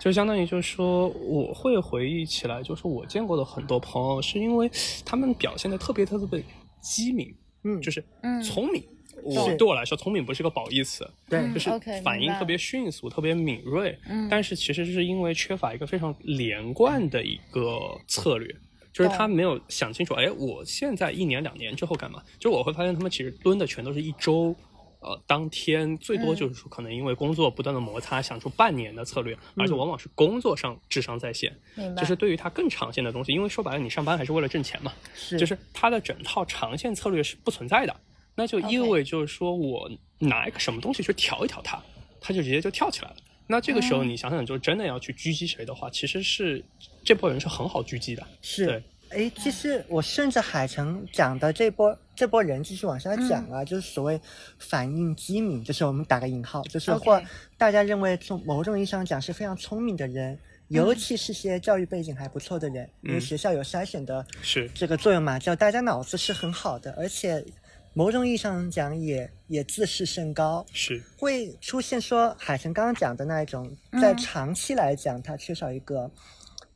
[0.00, 4.70] 就相当于就是说，我会回忆起来，就是我见过的很多朋友，是因为
[5.04, 6.40] 他们表现的特别特别
[6.80, 8.04] 机敏，嗯，就是
[8.44, 8.82] 聪明。
[9.22, 11.70] 我对我来说，聪明不是个褒义词，对，就是
[12.02, 13.98] 反应特别迅速、特别敏锐。
[14.08, 18.52] 嗯，但是其实是因为缺乏一个非常连贯的一个策略，
[18.92, 22.22] 就是他没有想清楚，哎，我现在一年两年之后干嘛？
[22.38, 24.54] 就是我会发现他们其实蹲的全都是一周，
[25.00, 31.56] 呃，当天最多就是说可能因为工作不断的摩擦，想出半年的策略，而且往往是工作上智商在线。
[31.96, 37.96] 就是对于他更长线的东西，因为说白了，你上班还是为了挣钱嘛，是，就是他的整套长线策略是不存在的。
[38.34, 41.82] 那就意味就是说我拿一个什么东西去调一调它，
[42.20, 43.16] 它就直接就跳起来了。
[43.46, 46.64] 那这个时候你想想，就真的要去狙击谁的话，其实是
[47.04, 48.26] 这波人是很好狙击的。
[48.40, 54.18] 是，哎，其实我顺着海城讲的这波这波人继续往下讲啊，就是所谓
[54.58, 57.20] 反应机敏，就是我们打个引号，就是或
[57.58, 64.70] 大家认为从某种意义上讲是非常聪明的人，尤其是些教育背景还不错的人，因为学校有筛选的是。
[64.74, 67.44] 这个作用嘛，就大家脑子是很好的，而且。
[67.94, 71.02] 某种意义上讲，也也自视甚高，是。
[71.18, 76.10] 会出现说海神刚刚讲的那一种，在长期来讲，他缺少一个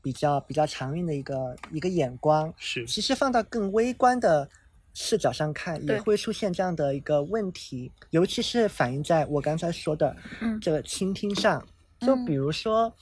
[0.03, 2.53] 比较比较长远的一个一个眼光。
[2.59, 4.49] 是，其实放到更微观的
[4.93, 10.15] 视角上看，也会出现这样的一个问题，尤其是反映在我刚才说的
[10.61, 11.67] 这个倾听上。
[12.01, 12.95] 就比如说，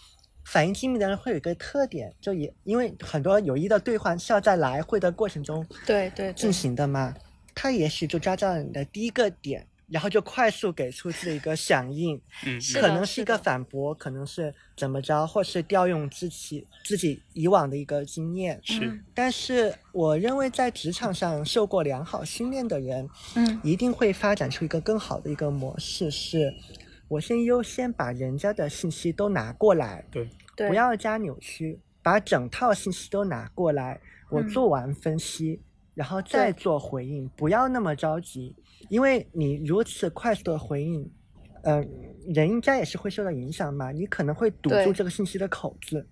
[0.45, 6.33] 反应机敏的人会有一个特点，就也因为很多有益的对话是要在来回的过程中对对。
[6.35, 7.13] 进行的嘛。
[7.55, 19.01] 他也许就抓到你的第一个点，然后就快速给出自己一个响应， 嗯，可能是一个反驳，可能是怎么着，或是调用自己自己以往的一个经验，是。
[19.15, 26.53] 但是我认为在职场上受过良好训练的人，嗯，一定会发展出一个更好的一个模式，是
[27.07, 30.29] 我先优先把人家的信息都拿过来，对，
[30.69, 35.61] 不要加扭曲，把整套信息都拿过来，我做完分析。
[35.95, 38.55] 然后再做回应，不要那么着急，
[38.89, 41.11] 因为你如此快速的回应，
[41.63, 41.89] 嗯，
[42.35, 46.07] 人应该也是会受到影响嘛，你可能会堵住这个信息的口子。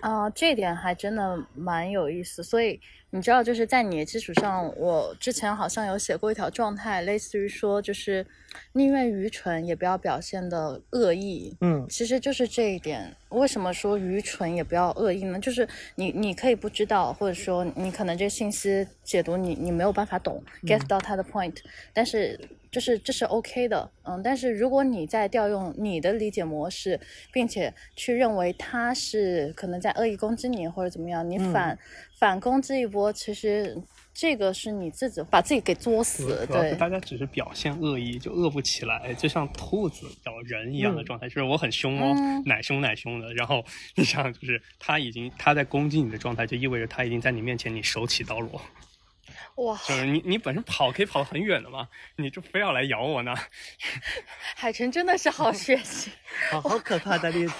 [0.00, 2.42] 啊，这点还真的蛮有意思。
[2.42, 8.26] 所以你知道，就是在你的基础上，我之前好像有写过一条状态，类似于说，就是
[8.72, 11.56] 宁愿愚蠢也不要表现的恶意。
[11.60, 13.16] 嗯，其实就是这一点。
[13.30, 15.38] 为什么说愚蠢也不要恶意呢？
[15.38, 21.56] 就是你你可以不知道，或者说你可能这信息解读你你没有办法懂，get 到他的 point，
[21.92, 22.38] 但是。
[22.68, 27.00] 就是这是 OK 的，嗯，但是如果你在调用你的理解模式，
[27.32, 31.78] 并且去认为他是可能在恶意攻击你或者怎么样，你反
[32.18, 33.76] 反攻这一波，其实
[34.14, 36.46] 这个是你自己把自己给作死。
[36.50, 43.62] 对，大家只是表现恶意，就恶不起来，就像兔子咬人一样的状态，就是我很凶哦，奶凶奶凶的，然后
[43.96, 48.60] 你想就是他已经他在攻击你的状态，就意味着他已经在你面前你手起刀落。
[49.56, 53.34] 哇，就是你，你本身跑可以跑很远的嘛，你就非要来咬我呢？
[54.54, 56.10] 海晨真的是好学习，
[56.50, 57.54] 好好可怕的例子。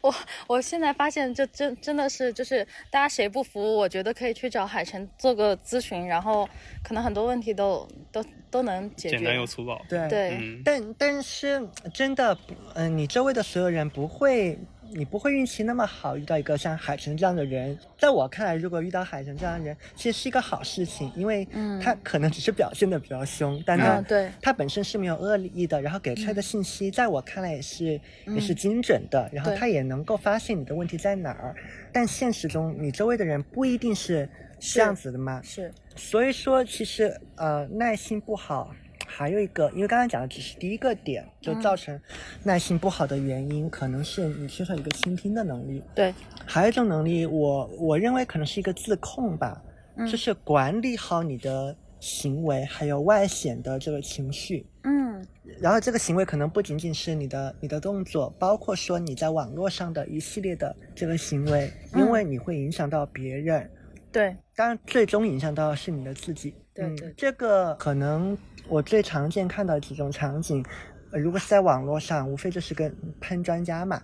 [0.00, 0.14] 我
[0.46, 6.48] 我现在发现，这真真的是，就是大家谁不服，我觉得可以去找海晨做个咨询，然后
[6.82, 9.16] 可能很多问题都都都能解决。
[9.18, 9.80] 简单又粗暴。
[9.88, 12.38] 对对，但但是真的，
[12.74, 14.58] 嗯，你周围的所有人不会。
[14.92, 17.78] 你不会运气那么好，遇到一个像海城这样的人。
[17.98, 21.46] 在我看来，如果遇到海城这样的人，其实是一个好事情，因为
[21.82, 24.02] 他可能只是表现的比较凶，但他
[24.40, 31.54] 他本身是没有恶意的，然后给出来的信息，在我看来也是也是精准的，然后他也能够发现你的问题在哪儿。
[31.92, 35.40] 但现实中，你周围的人不一定是这样子的嘛？
[35.42, 38.74] 是，所以说，其实呃，耐心不好，
[39.08, 41.98] 还有一个，因为刚刚讲的只是第一个点，就造成
[42.44, 45.82] 耐心不好的原因，可能是你缺少一个倾听的能力。
[45.94, 49.60] 对，还有一种能力，我我认为可能是一个自控吧，
[50.00, 54.66] 就是管理好你的行为，还有外显的这个情绪。
[54.84, 55.26] 嗯，
[55.58, 63.68] 然后这个行为可能不仅仅是你的你的动作，包括说你在网络上的一系列的这个行为，因为你会影响到别人。
[64.10, 66.54] 对，当然最终影响到的是你的自己。
[66.72, 68.38] 对对，这个可能
[68.68, 70.64] 我最常见看到几种场景，
[71.10, 74.02] 如果是在网络上，无非就是跟喷专家嘛，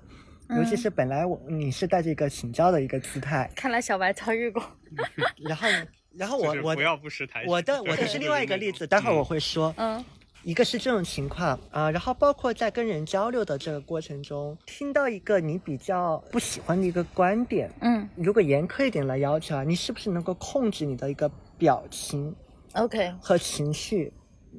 [0.51, 4.63] 尤其是本来我你是带着一个请教的一个姿态，看来小白遭遇过。
[5.45, 5.69] 然后，
[6.17, 7.51] 然后我我不要不识抬举。
[7.51, 9.73] 我的我的是另外一个例子，待会儿我会说。
[9.77, 10.05] 嗯。
[10.45, 22.37] 一个是这种情况啊，然后包括在跟人交流的这个过程中，听到一个你比较不喜欢的一个观点，嗯，如果严苛一点来要求啊，你是不是能够控制你的一个表情
[22.75, 24.13] ，OK 和情绪，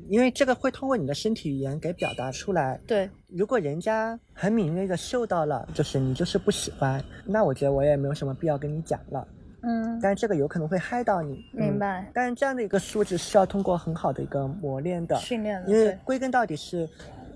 [0.08, 2.80] 因为这个会通过你的身体语言给表达出来。
[2.86, 9.28] 对，如果人家很敏锐的嗅到了，就是你就是不喜欢，那我觉得我也没有什么必要跟你讲了。
[9.68, 12.08] 嗯，但是这个有可能会害到你，明白。
[12.14, 16.88] 但是这样的一个素质是要通过很好的一个磨练的训练的，因为归根到底是，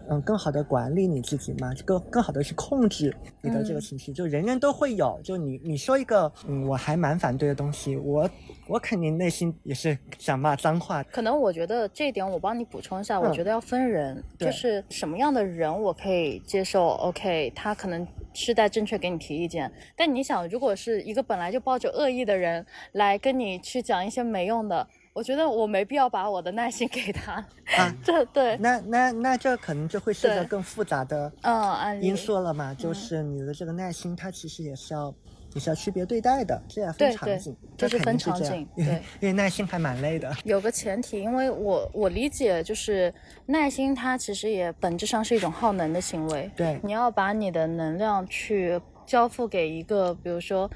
[0.10, 5.20] 嗯，更好的管理你自己嘛，更更好的去控制你的这个情绪，就人人都会有。
[5.24, 8.30] 就你你说一个，嗯，我还蛮反对的东西，我
[8.68, 11.04] 我肯定内心也是想骂脏话。
[11.04, 16.88] 可能我觉得这一点我帮你补充一下，我觉得要分人，就是什么样的人我可以接受。
[16.88, 18.08] OK，他可能。
[18.32, 24.88] 是在正确给你提意见，但你想，如果是一个本来就抱着恶意的人来跟你去讲一些没用的，
[25.20, 27.34] 我觉得我没必要把我的耐心给他
[27.78, 27.94] 啊。
[28.02, 32.74] 这对，那那那这可能就会涉及更复杂的嗯因素了嘛？
[32.74, 35.14] 就是你的这个耐心，它其实也是要。
[35.56, 40.32] 也是要区别对待的，这也分场景，这是分场景，对，因为耐心还蛮累的。
[40.44, 43.12] 有个前提，因为我我理解就是
[43.48, 46.52] 耐心，它其实也本质上是一种耗能的行为。
[46.56, 50.70] 对，你要把你的能量去交付给一个，比如说，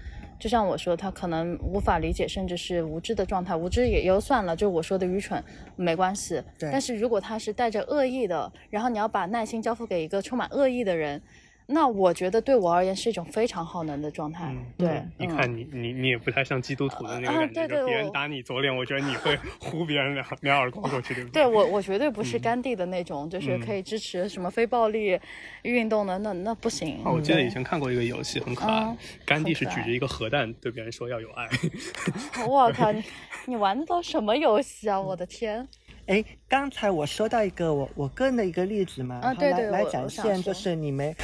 [0.43, 5.41] 就像我说，他可能无法理解，甚至是无知的状态，无知也就算了，就我说的愚蠢
[5.77, 6.43] 没关系。
[6.59, 11.21] 对，但是如果他是带着恶意的，然后你要把耐心交付给一个充满恶意的人。
[11.65, 14.53] 那我觉得对我而言是一种非常耗能的状态。
[14.77, 21.43] 对，你看你你你也不太像基督徒的那个感觉，对别人打你左脸，我觉得你会 呼别人两两耳光过去，对不对？
[21.43, 25.19] 对我我绝对不是甘地的那种，就是可以支持什么非暴力
[25.61, 27.01] 运动的，那那不行。
[27.05, 28.95] 我记得以前看过一个游戏，很可爱，
[29.25, 31.47] 甘地是举着一个核弹对别人说要有爱。
[32.47, 33.03] 我 靠，你
[33.45, 34.99] 你玩的都什么游戏啊？
[34.99, 35.67] 我的天！
[36.05, 41.15] 哎，刚才我说到一个我我个人的一个例子嘛，然后来来展现就是你们。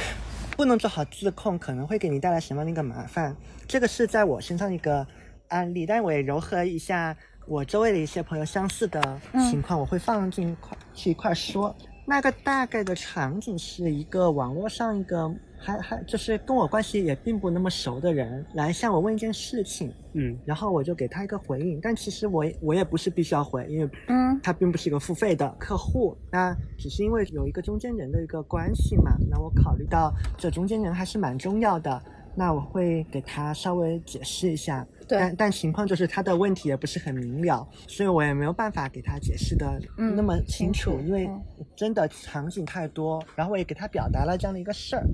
[0.60, 3.34] 不能做好自控，可能会给你带来什么样的一个麻烦？
[3.66, 5.06] 这个是在我身上一个
[5.48, 9.18] 案例，但我也糅合一下我周围的一些朋友相似的
[9.50, 11.74] 情况，我会放进一块去一块说。
[12.04, 32.02] 那个大概的场景是一个网络上一个还还就是跟我关系也并不那么熟的人来向我问一件事情，嗯，然后我就给他一个回应，但其实我我也不是必须要回，因为嗯，他并不是一个付费的客户，那只是因为有一个中间人的一个关系嘛，那我考虑到这中间人还是蛮重要的。
[32.32, 41.28] 那我会给他稍微解释一下，但但情况就是他的问题也不是很明了，所以我也没有办法给他解释的那么清楚，因为
[41.76, 43.22] 真的场景太多。
[43.34, 45.06] 然后我也给他表达了这样的一个事儿，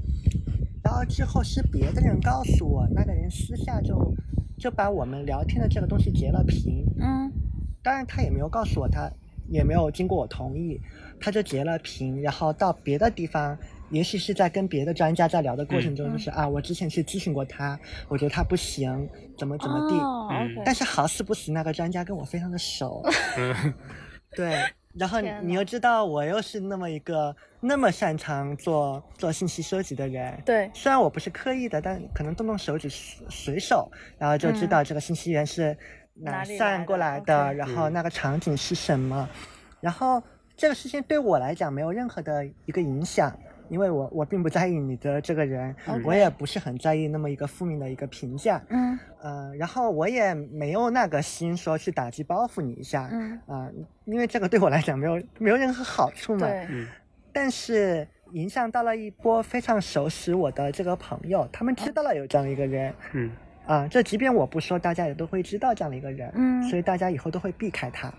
[0.82, 4.14] 然后之后是别的人告诉我，那个人私下就
[4.59, 7.30] 就把我们聊天的这个东西截了屏，嗯，
[7.82, 9.11] 当然他也没有告诉我，他
[9.49, 10.80] 也没有经过我同意，
[11.20, 13.57] 他就截了屏，然后到别的地方。
[13.91, 17.78] 也许是在跟别的专家在聊的过程中，就是啊，我之前去咨询过他，
[18.09, 19.09] 我觉得他不行，
[19.39, 20.62] 怎么怎么地。
[20.64, 23.01] 但是好死不死，那个专家跟我非常的熟。
[24.34, 24.61] 对，
[24.95, 30.37] 然后你又知道我又是那么一个那么擅长做做信息收集的人。
[30.45, 32.89] 对，虽然我不是刻意的，但可能动动手指
[33.30, 35.76] 随手，然后就知道这个信息源是
[36.14, 39.28] 哪散过来的，然后那个场景是什么。
[39.80, 40.20] 然后
[40.57, 43.32] 这个事情对我来讲没有任何的一个影响。
[43.68, 53.70] 因为我我并不在意你的这个人，我也不是很在意那么一个负面的一个评价，嗯，呃，然后我也没有那个心说去打击报复你一下，嗯，啊，
[54.04, 56.86] 因为这个对我来讲没有没有任何好处嘛，嗯，
[57.32, 63.30] 但是影响到了一波非常熟识我的这个朋友，他们知道了有这样一个人，嗯，
[63.66, 68.12] 啊，这即便我不说，大家也都会知道这样的一个人，嗯，所以大家以后都会避开他。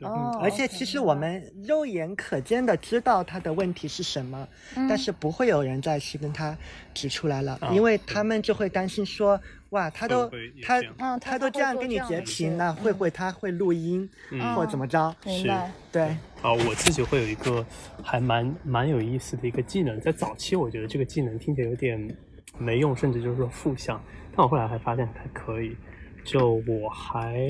[0.00, 4.48] 哦，而且其实我们肉眼可见的知道他的问题是什么，
[4.88, 6.56] 但是不会有人再去跟他
[6.94, 9.38] 指出来了，因为他们就会担心说，
[9.68, 10.28] 哇，他都
[10.64, 15.14] 他嗯他都这样跟你截屏了，会不会他会录音嗯或怎么着？
[15.26, 15.52] 是，
[15.92, 16.02] 对。
[16.42, 17.64] 啊，我自己会有一个
[18.02, 22.16] 还蛮蛮有意思的一个技能，在早期我觉得这个技能听起来有点
[22.56, 24.02] 没用，甚至就是说负向，
[24.40, 25.76] 但我后来还发现还可以，
[26.24, 27.46] 就我还。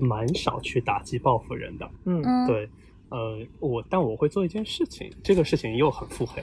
[0.00, 2.68] 蛮少去打击报复人的，嗯，对，
[3.08, 6.40] 呃，我但我会做一件事情，这个事情又很腹黑，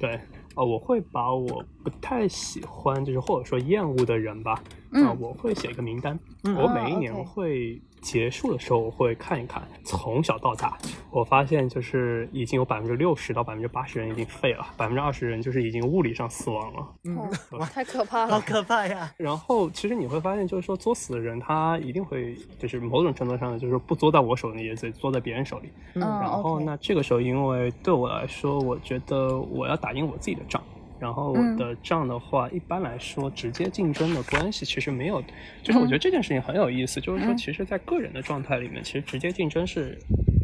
[0.00, 0.18] 对，
[0.56, 4.60] 呃，我会把我不太喜欢，就是或者说厌恶的人吧，
[4.90, 7.80] 啊，我会写一个名单，我每一年会。
[8.00, 10.76] 结束的时候我会看一看，从小到大，
[11.10, 16.86] 我发现就是已经有百分之六十到百分之八十人已经废了，百分之二十人就是已经物理上死亡了。
[17.04, 17.16] 嗯，
[17.58, 19.12] 哇，太可怕了，好可怕呀！
[19.16, 25.70] 然后其实你会发现，就是说作死的人他一定会，就是某种程度上就是不作在我手里，也得作在别人手里。
[25.94, 30.62] 嗯，然后那这个时候，因为对我来说，我觉得我要打赢我自己的仗。
[30.98, 35.22] 然后我的账的话，一般来说，直接竞争的关系其实没有，
[35.62, 39.98] 就是我觉得这件事情很有意思，就是说，其实，在个人的状态里面，其实直接竞争是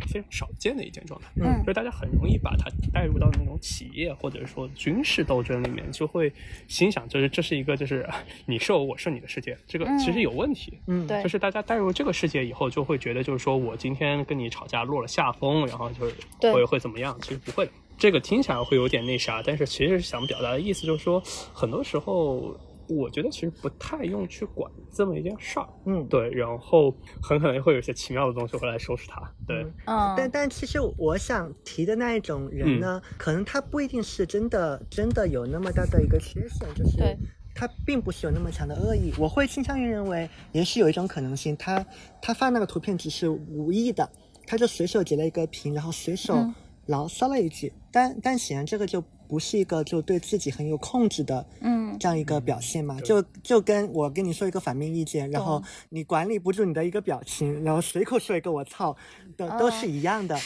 [0.09, 1.29] 非常少见的一件状态。
[1.37, 6.33] 嗯，就是大家很容易把它带入到那种企业或者说军事斗争里面，就会
[6.69, 8.09] 心想，就是这是一个就是
[8.47, 10.79] 你是我，我是你的世界，这个其实有问题。
[10.87, 16.15] 嗯，对，就是大家带入这个世界以后，就会觉得就是说我今天跟你吵架落了下风，然后就是
[16.53, 17.17] 会会怎么样？
[17.23, 17.69] 其实不会。
[17.97, 21.23] 这个听起来会有点那啥，但是其实想表达的意思就是说，
[21.53, 22.55] 很多时候
[22.89, 37.17] 我觉得其实不太用去管这么一件事儿，嗯，对，然后很可能会有一些奇妙的东西会来收拾它，对，嗯，但但其实我想提的那一种人呢，可能他不一定是真的真的有那么大的一个缺陷，就是
[37.55, 41.87] 他并不是有那么强的恶意，我会倾向于认为，也许有一种可能性，他
[42.21, 44.07] 他发那个图片只是无意的，
[44.47, 46.37] 他就随手截了一个屏，然后随手。
[46.87, 58.97] 牢骚了一句，但但显然这个就不是一个就对自己很有控制的，嗯，这样一个表现嘛，就就跟我跟你说一个反面意见，然后你管理不住你的一个表情，然后随口说一个我操，
[59.37, 60.39] 都都是一样的。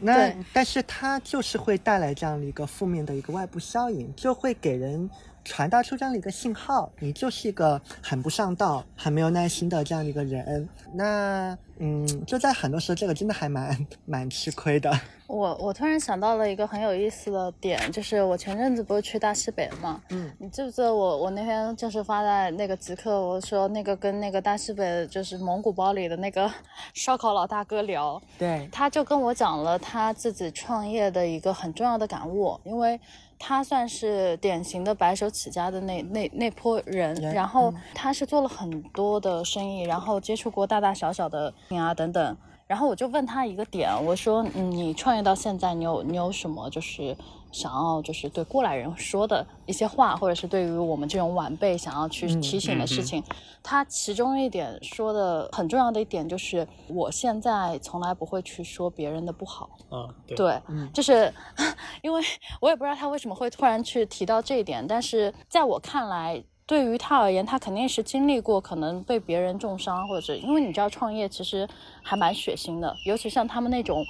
[0.00, 5.08] 那但是它就是会带来这样的一个负面的一个外部效应，就会给人
[5.44, 10.68] 传达出这样的一个信号，你就是一个很不上道、很没有耐心的这样的一个人。
[10.92, 14.92] 那嗯，就在很多时候，这个真的还蛮蛮吃亏的。
[15.28, 20.00] 我我突然想到了一个很有意思的点，就是我前阵子不是去大西北嘛？
[20.08, 26.50] 嗯，你记不记得我我那天就是发在那个极客，我说那个跟那个大西北就是蒙古包里的那个
[26.94, 32.98] 烧烤老大哥聊，对，他就跟我讲了他自己创业的一个很重要的感悟，因为
[33.38, 42.36] 他算是典型的白手起家的那那那波人，然后他是做了很多的生意，然后接触过大大小小的啊等等。
[42.66, 47.16] 然后我就问他一个点，我说嗯你创业到现在，你有你有什么就是
[47.50, 53.22] 想要就是对过来人说的一些话，或者是对于我们这种晚辈想要去提醒的事情？
[53.62, 59.70] 他其中一点说的很重要的一点就是，我现在从来不会去说别人的不好。
[59.90, 60.60] 啊，对，
[60.92, 61.32] 就是
[62.02, 62.22] 因为
[62.60, 66.42] 我也不知道他为什么会突然去提到这一点，但是在我看来。
[66.68, 71.66] 对于他而言，他肯定是经历过可能被别人重伤，或者是因为你知道创业其实
[72.02, 74.04] 还蛮血腥的，尤其像他们那种，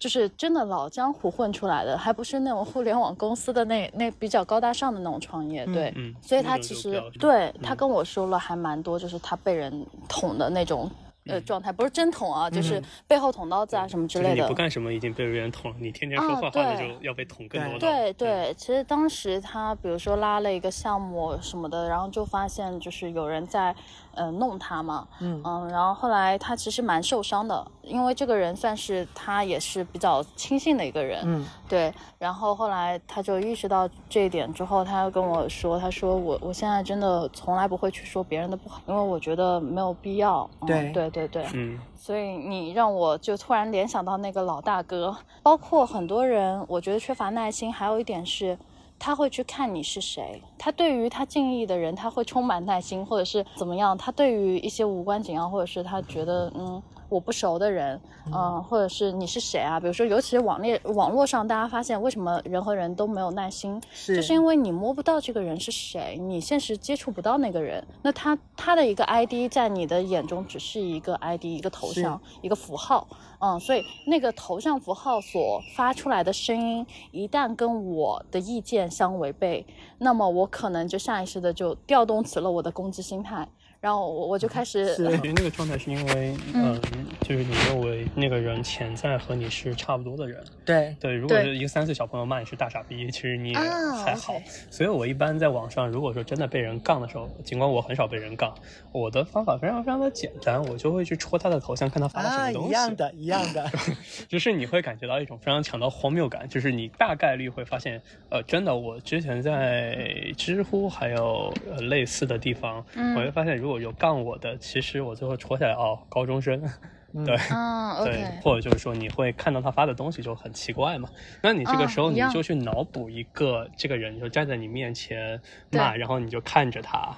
[0.00, 10.90] 就是真的老江湖混出来的，还不是那种互联网公司的那那比较高大上的那种创业，对，所以他其实对他跟我说了还蛮多，就是他被人捅的那种。
[11.26, 14.42] 呃，状态不是真捅啊，就是背后捅刀子啊什么之类的。
[14.42, 23.76] 你不干什么已经被别人捅了，你天天说坏话，那就要被捅更多对对，其实当时他比如说拉了一个项目什么的，然后就发现就是有人在。
[24.14, 31.92] 嗯，弄他嘛，嗯嗯，然后后来他其实蛮受伤的，因为这个人算是他也是比较亲信的一个人，嗯，对。
[32.18, 40.48] 然后后来他就意识到这一点之后，他跟我说，他说我我现在真的从来不会去说别人的不好，因为我觉得没有必要。
[40.66, 41.78] 对对对对，嗯。
[41.96, 48.58] 所以你让我就突然联想到那个老大哥，包括很多人，我觉得缺乏耐心，还有一点是。
[49.00, 53.98] 他会去看你是谁，他对于他敬意的人，他会充满耐心，或者是怎么样？
[53.98, 56.80] 他对于一些无关紧要，或者是他觉得嗯。
[57.10, 58.00] 我不熟的人，
[58.32, 59.78] 嗯，或者是你是谁啊？
[59.78, 73.08] 比如说，尤其是网恋网络上，大家发现为什么人和人都没有耐心，就是因为你摸不到这个人是谁，你现实接触不到那个人，那他他的一个 ID 在你的眼中只是一个 ID，一个头像，一个符号，
[73.40, 79.66] 嗯，所以那个头像符号所发出来的声音，一旦跟我的意见相违背，
[79.98, 83.48] 那么我可能就下意识的就调动起了我的攻击心态。
[83.80, 84.94] 然后我我就开始。
[84.94, 86.78] 其实那个状态是因为，嗯，
[87.22, 90.42] 就是你认为那个人潜在和你是差不多的人。
[90.64, 94.34] 对对，如果是一个三岁小朋友骂你是大傻逼，其实你也还好。
[94.70, 98.54] 所以我一般在网上，如果说真的被人杠的时候，尽管我很少被人杠，
[98.92, 102.68] 我的方法非常非常的简单，我就会去戳他的头像，看他发了什么东西。
[102.68, 103.70] 一样的，一样的。
[104.28, 110.06] 就是你会感觉到一种非常强的荒谬感，就是你大概率会发现，呃，真的，我之前在
[110.36, 112.84] 知乎还有呃类似的地方，
[113.16, 116.60] 我会发现如果有杠我的，其实我最后戳下来哦，高中生，
[117.26, 117.36] 对，
[118.04, 121.08] 对，或者就是说你会看到他发的东西就很奇怪嘛，
[121.42, 125.40] 那你这个时候你就去脑补一个这个人就站在你面前
[125.70, 127.14] 骂，然后你就看着他，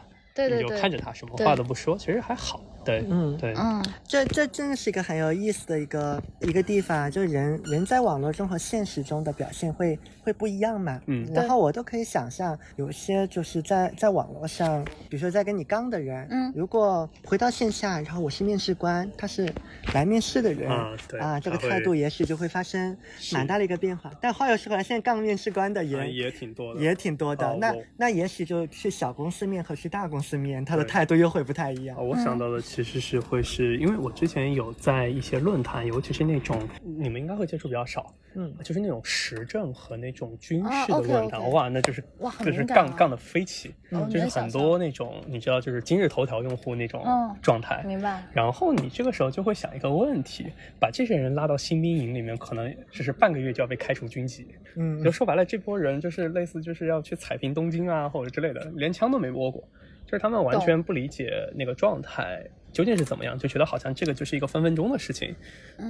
[0.57, 2.61] 你就看着他，什么话都不说，其实还好。
[2.85, 19.49] 对，嗯，对，嗯，这这真的是一个很有意思的一个一个地方，就是人人在网络中和现实中的表现会会不一样嘛，嗯，然后我都可以想象，有些就是在在网络上，比如说在跟你刚的人，嗯，如果回到线下，然后我是面试官，他是
[19.95, 22.97] 来面试的人，啊，对，啊，这个态度也许就会发生
[23.33, 24.11] 蛮大的一个变化。
[24.20, 31.97] 但话又说回来，现在杠面试官的人也挺多的，也挺多的，那那也许就去小公司面和去大公司面，他的态度又会不太一样。
[32.05, 32.61] 我想到的。
[32.73, 43.75] 其实是会是因为我之前有在一些论坛，尤其是那种你们应该会接触比较少，嗯，就是那种时政和那种军事的论坛，哇，那就是哇，就是杠杠的飞起，
[44.09, 47.05] 就是很多那种你知道，就是今日头条用户那种
[47.43, 48.27] 状态，明白。
[48.33, 50.47] 然后你这个时候就会想一个问题，
[50.81, 54.47] 把这些人拉到新兵营里面，可能就是半个月就要被开除军籍，
[54.77, 59.62] 嗯，就说白了，这波人就是类似就是要去踩平东京啊或者之类的，连枪都没摸过，
[60.07, 62.43] 就是他们完全不理解那个状态。
[62.73, 63.39] 究竟是怎么样？
[63.39, 65.35] 就觉得好像这个就是一个分分钟的事情。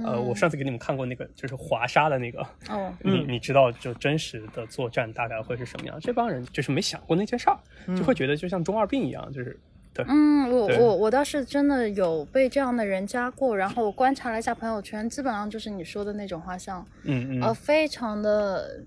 [0.05, 2.41] 呃，我上次给你们看过那个，就是华沙的那个。
[2.69, 2.93] 哦。
[3.01, 5.99] 你你知道，就真实的作战大概会是什么样？
[5.99, 7.57] 这帮人就是没想过那件事儿，
[7.95, 9.57] 就会觉得就像中二病一样，就是
[9.93, 10.05] 对。
[10.07, 16.85] 嗯，我我我倒是真的有被这样的人加过，然后我观察了一下朋友圈，基本上就是你说的那种画像。
[17.03, 17.41] 嗯嗯。
[17.41, 18.83] 呃，非常的。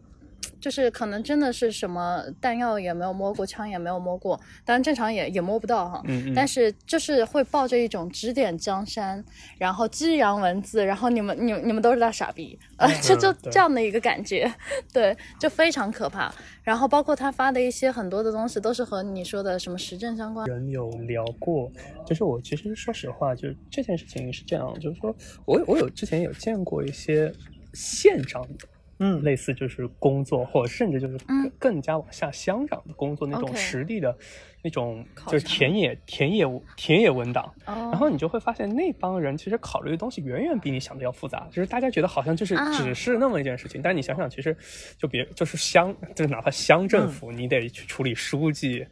[0.61, 6.03] 就是可能真的是什么弹药也没有摸过，枪也没有摸过，当然正常也也摸不到哈。
[6.07, 6.35] 嗯嗯。
[6.35, 9.25] 但是就是会抱着一种指点江山，
[9.59, 14.53] 然后激扬文字，然后你们你你们都是大傻逼，呃，就就这样的一个感觉，
[14.93, 16.33] 对，就非常可怕。
[16.63, 20.47] 然后包括他发的一些很多的东西，都是和你说的什么时政相关。
[20.47, 21.71] 人有聊过，
[22.05, 27.33] 就是我其实说实话，就这件事情是这样，就是说我我有之前有见过一些
[27.73, 28.67] 县长的。
[28.99, 34.17] 嗯，类似就是工作，或者甚至就是更更加往下乡长的工作那种实地的，
[34.63, 37.53] 那种就是田野田野田野文档。
[37.67, 41.47] 然后你就会发现那帮人其实考虑的东西远远比你想的要复杂。
[41.51, 44.57] 就是大家觉得好像就是只是那么一件事情，但你想想，其实
[44.97, 48.87] 就别就是乡，就是哪怕乡政府，你得去处理书记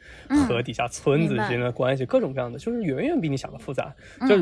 [0.46, 3.94] 和底下村子之间的关系，各种各样的，就是远远比你想的复杂。
[4.28, 4.36] 就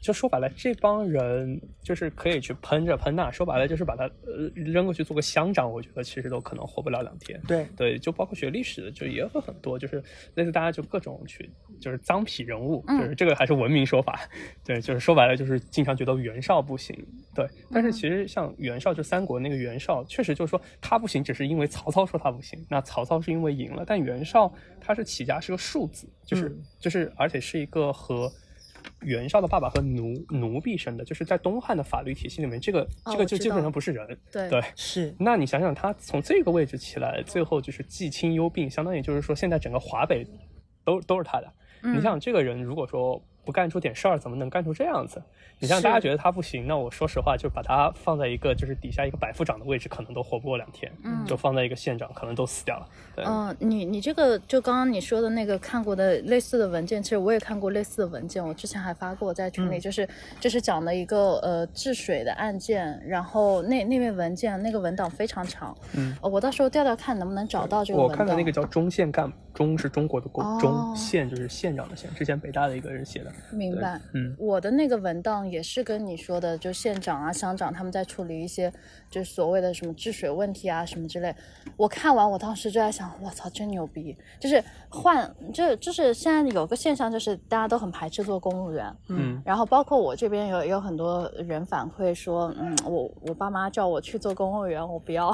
[0.00, 7.38] 就说白了，这帮人就是可以去喷这喷那，说白了就是把他呃扔过去做个乡长，我觉得其实都可能活不了两天。
[7.46, 10.02] 对对，就包括学历史的，就也会很多，就是
[10.36, 14.18] 类似大家就各种去就是脏痞人物，就是这个还是文明说法。
[14.64, 16.96] 对，就是说白了就是经常觉得袁绍不行。
[17.34, 22.58] 对，但是其实像袁绍就三国那个袁绍，确实就是说他不行，只是因为曹操说他不行。
[22.70, 28.32] 那曹操是因为赢了，但袁绍他是起家是个庶子，就是就是而且是一个和。
[29.00, 34.18] 袁绍的爸爸和奴奴婢生的，就是在东汉的法律体系里面，这个这个就基本上不是人。
[34.30, 35.14] 对对是。
[35.18, 40.26] 那你想想，他从这个位置起来，最后就是既亲忧病，相当于就是说，现在整个华北
[40.84, 41.52] 都都是他的。
[41.82, 45.22] 你想想，这个人如果说不干出点事儿，怎么能干出这样子？
[45.58, 50.90] 你像大家觉得他不行，那我说实话，就把他放在一个就是底下一个百夫长的位置，可能都活不过两天。
[51.04, 52.88] 嗯，就放在一个县长，可能都死掉了。
[53.26, 60.08] 嗯，你你这个就刚刚你说的那个看过的类似的文件，其实我也看过类似的文件，我之前还发过在群里，就是
[60.40, 65.76] 就是讲的一个呃治水的案件，然后那那面文件那个文档非常长。
[65.94, 68.00] 嗯，我到时候调调看能不能找到这个。
[68.00, 73.30] 我看的那个叫中县干部，中是中国的中，中县就是县长的县，之前北大的一个人写的。
[73.50, 74.00] 明白。
[74.12, 75.30] 嗯，我的那个文档。
[75.50, 78.72] 也是跟你说的，就县长啊、乡长他们在处理一些，
[79.10, 81.34] 就所谓的什么治水问题啊什么之类。
[81.76, 84.16] 我看完，我当时就在想，我操，真牛逼！
[84.38, 88.94] 就是换，就就是现在有个现象，就是大家都很排斥做公务员。
[89.08, 89.42] 嗯。
[89.44, 95.28] 然后包括我这边有有很多人反馈说，嗯，我我爸妈叫我去做公务员，我不要。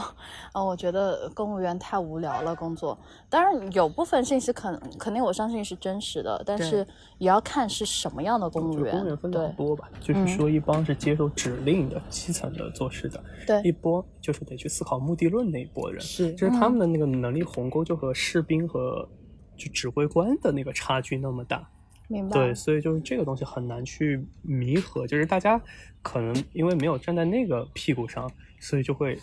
[0.52, 2.98] 啊，我觉得公务员太无聊了，工作。
[3.28, 6.86] 当然有部分信息肯肯定我相信是真实的，但是
[7.18, 8.92] 也要看是什么样的公务员。
[8.92, 9.90] 公务员分很多吧。
[10.00, 19.08] 就是说，一帮是接受指令的基层的做事的，对，一波就是得去思考目的论那一波人，是，就是他们的那个能力鸿沟就和士兵和
[19.56, 21.68] 就指挥官的那个差距那么大。
[22.08, 22.32] 明白。
[22.32, 25.60] 对，所以就是这个东西很难去弥合，就是大家
[26.02, 29.18] 可能因为没有站在那个屁股上，所以就会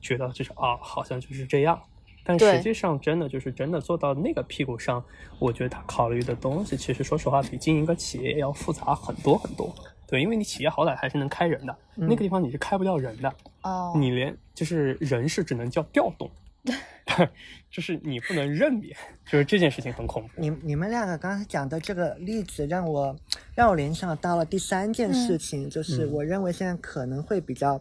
[0.00, 1.80] 觉得就是啊，好像就是这样。
[2.26, 5.04] 但实际上，真的就是真的做到那个屁股上，
[5.38, 9.70] 我觉得他考虑的东西，其实说实话，比经营一个企业要复杂很多很多。
[10.14, 13.34] 对，因为你企业好歹还是能开人的，那个地方你是开不掉人的。
[13.62, 13.92] 哦。
[13.96, 16.30] 你连就是人是只能叫调动
[17.68, 18.96] 就是你不能任免，
[19.26, 20.28] 就是这件事情很恐怖。
[20.36, 23.16] 你你们两个刚才讲的这个例子，让我
[23.56, 27.80] 让我联想到了第三件事情，就是我认为现在可能会比较。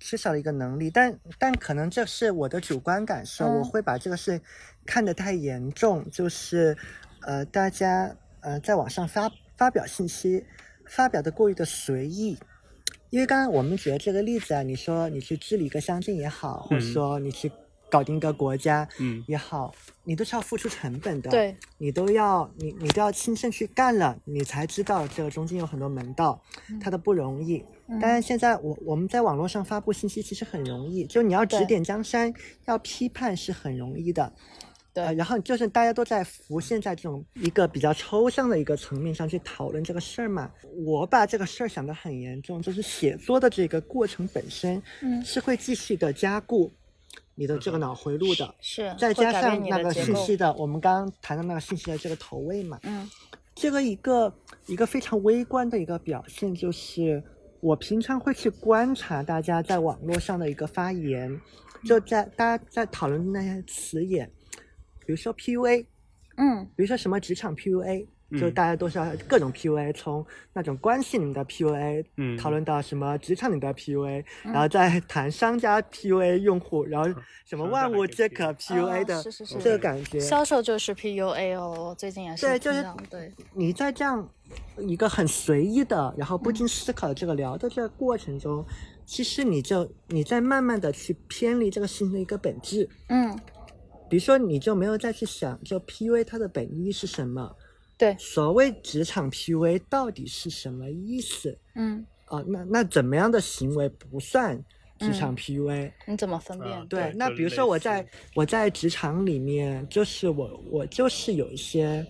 [0.00, 4.38] 缺少了一个能力，但但可能这是我的主观感受，我会把这个事
[4.84, 6.76] 看得太严重，就是
[7.22, 10.44] 呃，大家呃在网上发发表信息，
[10.86, 12.38] 发表的过于的随意，
[13.10, 17.50] 因为刚刚我们举的这个例子啊，你说你去治理一个乡镇也好，或者说你去。
[17.90, 19.72] 搞定一个国家，嗯，也好，
[20.02, 26.42] 你都是要付出成本的，对，你都要，你你都要亲身去干了，你才知道这个中间有很多门道，
[26.80, 27.64] 它的不容易。
[28.00, 34.32] 但是现在我我们在网络上发布信息其实很容易，就你要指点江山，要批判是很容易的，
[34.94, 35.04] 对。
[35.14, 40.50] 然后就是大家都在浮现在这种一个比较抽象的一个层面上去讨论这个事儿嘛。
[40.86, 46.72] 我把这个事儿想得很严重，就是写作的这个过程本身，嗯，是会继续的加固。
[47.36, 53.10] 你的这个脑回路的，是再加上那个信息的，我们刚刚谈的那个信息的这个投喂嘛，嗯，
[53.56, 54.32] 这个一个
[54.66, 57.20] 一个非常微观的一个表现，就是
[57.58, 61.40] 我平常会去观察大家在网络上的一个发言，
[61.84, 64.30] 就在大家在讨论那些词眼，
[65.06, 65.86] 比如说 PUA，
[66.36, 68.06] 嗯，比如说什么职场 PUA。
[68.40, 79.22] 就大家都是要各种 PUA，从那种关系里面的 PUA，嗯，讨论到什么职场里的 PUA，然后再谈商家 PUA 用户，然后什么万物皆可 PUA 的
[79.60, 80.18] 这个感觉。
[80.18, 82.44] 销售就是 PUA 哦，最近也是。
[82.44, 83.30] 对，就是对。
[83.52, 84.28] 你在这样
[84.78, 88.64] 一个很随意的，然后不经思考的这个聊的这个过程中，
[89.06, 92.88] 其实你就你在慢慢的去偏离这个事情的一个本质。
[93.10, 93.38] 嗯。
[94.08, 97.54] 比如说，你就没有再去想，就 PUA 它的本意是什么。
[97.96, 101.56] 对，所谓职场 PUA 到底是什么意思？
[101.74, 104.62] 嗯，啊，那那怎么样的行为不算
[104.98, 105.92] 职场 PUA？
[106.06, 106.86] 你怎么分辨？
[106.88, 112.04] 对，那比如说我在我在职场里面，就是我我就是有一些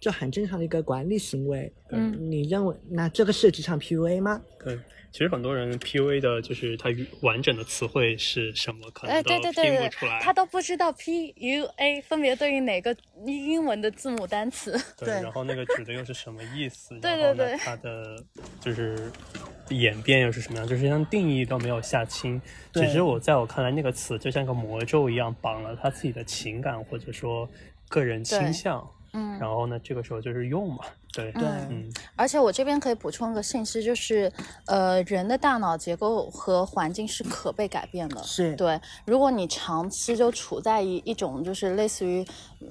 [0.00, 4.40] 就很正常的一个管理行为，嗯，你认为那这个是职场 PUA 吗？
[4.64, 4.78] 对。
[5.16, 6.90] 其实很多人 PUA 的就是它
[7.22, 12.94] 完整的词汇是什么，可能都听不出来，他都不知道 PUA 分别对应哪个
[13.24, 14.78] 英文的字母单词。
[15.00, 16.90] 对，然后那个指的又是什么意思？
[17.00, 18.22] 对对对，它的
[18.60, 19.10] 就是
[19.70, 20.68] 演变又是什么样？
[20.68, 22.38] 就是像定义都没有下清。
[22.74, 27.48] 只是我在我看来，那个词就像个魔咒一样，绑了他自己的情感或者说
[27.88, 28.86] 个人倾向。
[29.16, 30.84] 嗯，然后呢，这个时候就是用嘛。
[31.12, 34.30] 对对，嗯，而且我这边可以补充一个信息，就是，
[34.66, 38.22] 呃，人的大脑结构和环境是可被改变的。
[38.22, 42.22] 是对，如果你长期就处在一一种就是类似于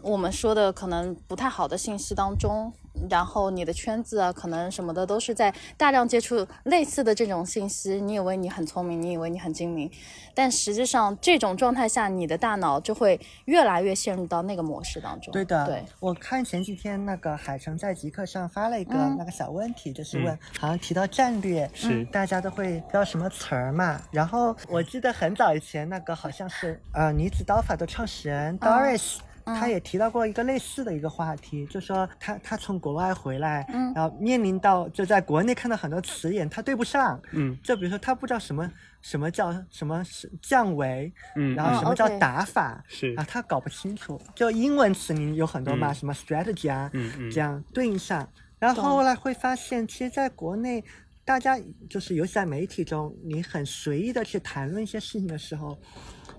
[0.03, 2.71] 我们说的可能不太好的信息当中。
[3.09, 8.01] 然后你的圈子啊，可能什么的都是在大量接触类似的这种信息。
[8.01, 9.89] 你以为你很聪明，你以为你很精明，
[10.33, 15.31] 但实际上这种状态下，你的大脑就会越来越陷入到那个模式当中。
[15.31, 15.83] 对的，对。
[15.99, 24.01] 我看前几天那个海城在极客上发了一个那个小问题，就是问好像提到战略，是大家都会知道什么词儿嘛？
[24.11, 29.17] 然后我记得很早以前那个好像是呃女子刀法的创始人 Doris。
[29.45, 38.71] 他也提到过一个类似的一个话题，就说他他从国外回来，嗯，然后面临到就在国内看到很多词眼，他对不上，嗯，就比如说他不知道什么
[39.01, 43.13] 什么叫什么是降维，嗯，然后什么叫打法，是。
[43.15, 44.19] 啊，他搞不清楚。
[44.33, 48.27] 就英文词你有很多嘛，什么 strategy 啊，嗯嗯，这样对应上，
[48.57, 50.83] 然后后来会发现，其实在国内
[51.23, 51.55] 大家
[51.87, 55.77] 就是尤其在媒体中，你很随意的去谈论一些事情的时候。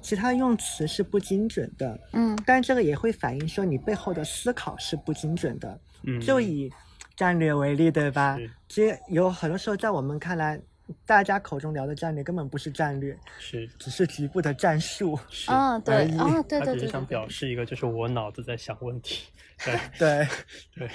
[0.06, 6.72] 其他用词是不精准的，嗯，但这个也会反映说你背后的思考是不精准的，嗯，就以
[7.16, 8.38] 战略为例，对吧？
[8.68, 10.60] 其实有很多时候在我们看来，
[11.04, 13.66] 大家口中聊的战略根本不是战略，是。
[13.80, 15.50] 只是局部的战术，是。
[15.50, 19.26] 啊，对，啊，对对对，他只是想表示一个，就是我脑子在想问题，
[19.64, 19.74] 对。
[19.98, 20.28] 对。
[20.76, 20.88] 对，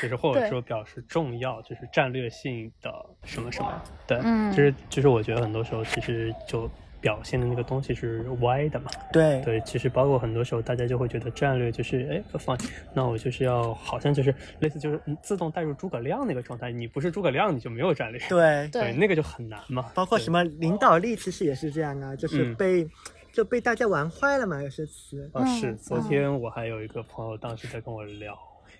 [0.00, 2.90] 就是或者说表示重要，就是战略性的
[3.24, 6.66] 什么什么，对，嗯，就是就是我觉得很多时候其实就。
[7.06, 8.90] 表现的那个东西是歪的嘛？
[9.12, 12.58] 对对，其实包括很多时候，大家就会觉得战略就是哎，放，
[12.92, 18.20] 那我就是要好像就是类似就是自动带入诸葛亮那个状态，你不是诸葛亮你就没有战略。
[18.28, 19.88] 对对，那个就很难嘛。
[19.94, 22.84] 包括什么领导力，其实也是这样啊，就是被
[23.32, 25.30] 就被大家玩坏了嘛，有些词。
[25.32, 25.76] 啊，是。
[25.76, 28.36] 昨天我还有一个朋友，当时在跟我聊，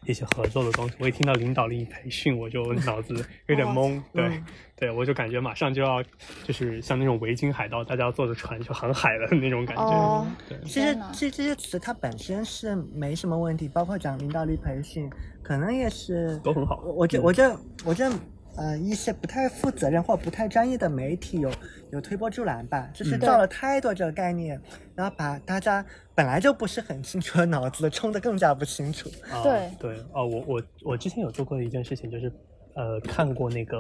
[0.06, 0.94] 一些合作的东西。
[0.98, 3.14] 我一听到领导力培训，我就脑子
[3.46, 4.00] 有点懵。
[4.12, 4.42] 对，
[4.76, 6.02] 对我就感觉马上就要
[6.44, 10.26] 就是像那种维京海盗，大家坐着船去航海的那种感觉。
[10.48, 15.10] 对，其实这这些词它本身是没什么问题，包括讲领导力培训，
[15.42, 16.80] 可能也是都很好。
[16.84, 18.16] 我觉我觉我觉得。
[18.56, 21.50] 呃，一些不太负责任或不太专业的媒体有
[21.92, 24.60] 有推波助澜吧，就是造了太多这个概念，
[24.94, 25.84] 然后把大家
[26.14, 29.10] 本来就不是很清楚的脑子冲得更加不清楚。
[29.42, 32.32] 对对哦，我我我之前有做过一件事情，就是
[32.74, 33.78] 呃看过那个，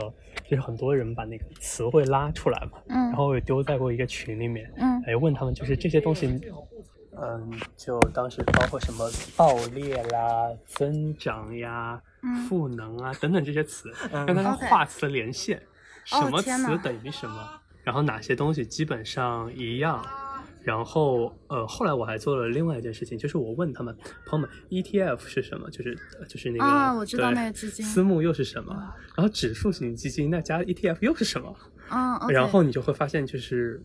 [0.48, 6.40] 就是很多人把那个词汇拉出来嘛，嗯，然后也丢在过一个群里面，嗯，哎问他们就是这些东西。
[7.18, 11.98] 嗯，就当时包括什么爆裂啦、增长呀、
[12.48, 15.60] 赋能啊等等这些词，让它画词连线，
[16.04, 20.04] 什么词等于什么，然后哪些东西基本上一样，
[20.62, 23.96] 然后呃，后来我还做了另外一件事情，就是我问他们
[24.26, 25.70] 朋友们，ETF 是什么？
[25.70, 25.96] 就是
[26.28, 27.84] 就是那个啊，我知道那个基金。
[27.86, 28.74] 私募又是什么？
[29.16, 31.54] 然后指数型基金那加 ETF 又是什么？
[31.88, 33.80] 啊，然后你就会发现，就是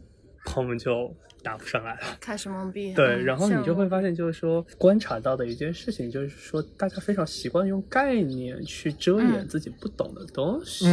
[0.45, 1.15] 朋友们就。
[1.43, 2.93] 答不上来了，开始懵逼。
[2.93, 10.85] 对，然后你就会发现，就是说观察到的一件事情，就是说大家非常习惯用概念去遮掩自己不懂的东西。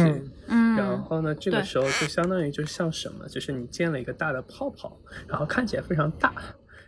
[0.47, 6.33] 嗯，然后呢，这个时候就相当于就像什么，就是你建了一个大的泡泡，然后看起来非常大，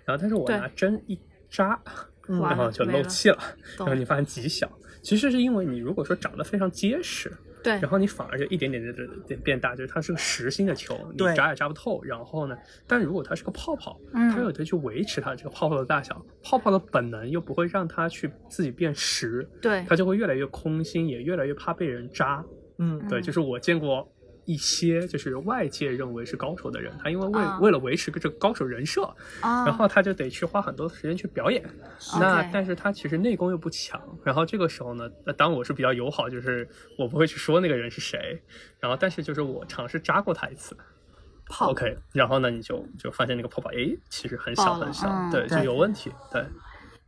[0.06, 1.80] 然后但是我拿针一扎，
[2.26, 3.38] 然后就漏气了，
[3.78, 4.68] 然后你发现极小。
[5.04, 7.32] 其实是因为你如果说长得非常结实。
[7.64, 8.94] 对，然后你反而就一点点的
[9.28, 12.04] 变变大，就是它是个实心的球，你扎也扎不透。
[12.04, 12.58] 然后呢，
[12.88, 22.44] 但如果它是个泡泡，它有的去维持它这个泡泡的大小，泡泡的本能又不会让它去自己变实，对，它就会越来越空心，也越来越怕被人扎。
[22.78, 24.08] 嗯，对，就是我见过。
[24.46, 29.08] 一些就是外界认为是高手的人，他因为为为了维持个这个高手人设，
[29.42, 31.64] 然后他就得去花很多时间去表演。
[32.20, 34.02] 那但是他其实内功又不强。
[34.24, 36.68] 然后这个时候呢，当我是比较友好，就是
[36.98, 38.42] 我不会去说那个人是谁。
[38.80, 40.76] 然后但是就是我尝试扎过他一次
[41.60, 41.98] ，OK。
[42.14, 46.44] 然后呢，你就就发现那个泡泡，哎，其实很小很小，对，就有问题，对。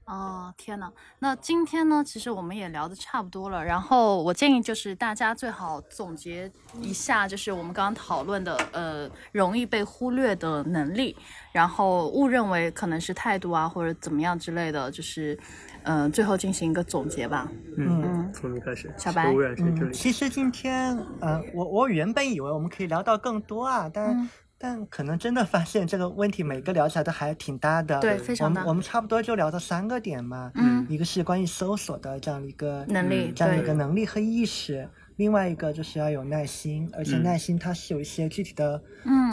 [0.05, 3.63] 哦天呐，那今天呢，其实我们也聊的差不多了。
[3.63, 6.51] 然后我建议就是大家最好总结
[6.81, 11.15] 一下，就是我们刚刚讨论的，呃，容易被忽略的能力，
[11.53, 15.39] 然后误认为可能是态度啊或者怎么样之类的，就是，
[15.83, 17.49] 嗯，最后进行一个总结吧。
[17.77, 19.33] 嗯，从你开始，小白。
[19.57, 24.29] 嗯，其实今天，呃，我我原本以为我们可以聊到更多啊，但。
[24.63, 27.99] 但可能真的发现这个问题，每个聊起来都还挺大的。
[27.99, 28.61] 对，非常搭。
[28.61, 30.49] 我们我们差不多就聊到三个点嘛。
[30.55, 30.87] 嗯。
[30.89, 34.89] 一个是关于搜索的这样一个能力，这样一个能力和意识。
[35.17, 38.81] 另外一个就是要有耐心，而且耐心它是有一些具体的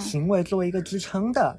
[0.00, 1.56] 行为作为一个支撑的。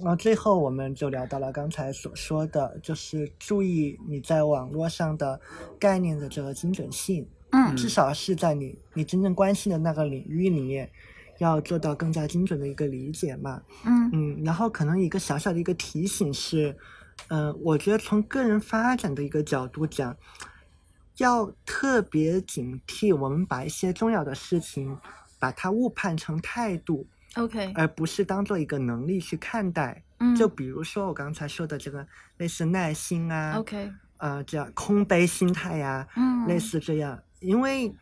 [0.00, 5.40] 然后最后我们就聊到了刚才所说的，就是注意你在网络上的
[5.80, 7.26] 概念的这个精准性。
[7.52, 7.74] 嗯。
[7.74, 10.90] 至少是在你你真正关心的那个领域里面。
[11.38, 14.10] 要做到更加精准的一个理解嘛，嗯。
[14.12, 16.76] 嗯，然后可能一个小小的一个提醒是，
[17.28, 20.16] 嗯，我觉得从个人发展的一个角度讲，
[21.18, 24.98] 要特别警惕我们把一些重要的事情
[25.38, 32.06] 把它误判成态度，OK，而不是当做一个能力去看待，嗯，就比如说我刚才说的这个
[32.38, 37.94] 类似耐心啊，OK，呃，这样空杯心态呀，嗯，类似这样，因为。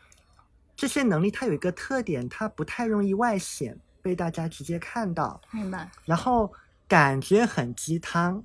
[0.77, 5.41] 这些能力它有一个特点，它不太容易外显，被大家直接看到。
[5.51, 5.91] 明白。
[6.05, 6.53] 然后
[6.87, 8.45] 感觉很鸡汤，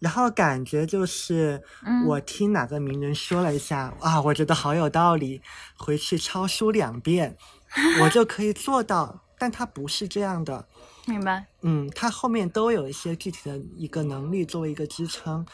[0.00, 1.62] 然后感觉就是
[2.06, 5.40] 我听哪个名人说了一下啊，我觉得好有道理，
[5.76, 7.36] 回去抄书两遍，
[8.02, 9.22] 我就可以做到。
[9.38, 10.66] 但它不是这样的。
[11.06, 11.46] 明白。
[11.60, 15.46] 嗯，它后面都有一些具体的一个能力作为一个支撑。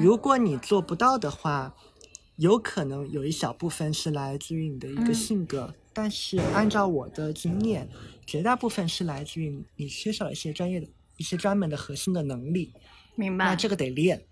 [0.00, 1.74] 如果你做不到的话。
[2.36, 7.88] 有可能有一小部分是来自于你的一个性格，但是按照我的经验，
[8.26, 12.72] 绝大部分是来自于你缺少一些专业的、一些专门的核心的能力。
[13.14, 13.46] 明白。
[13.46, 14.22] 那这个得练。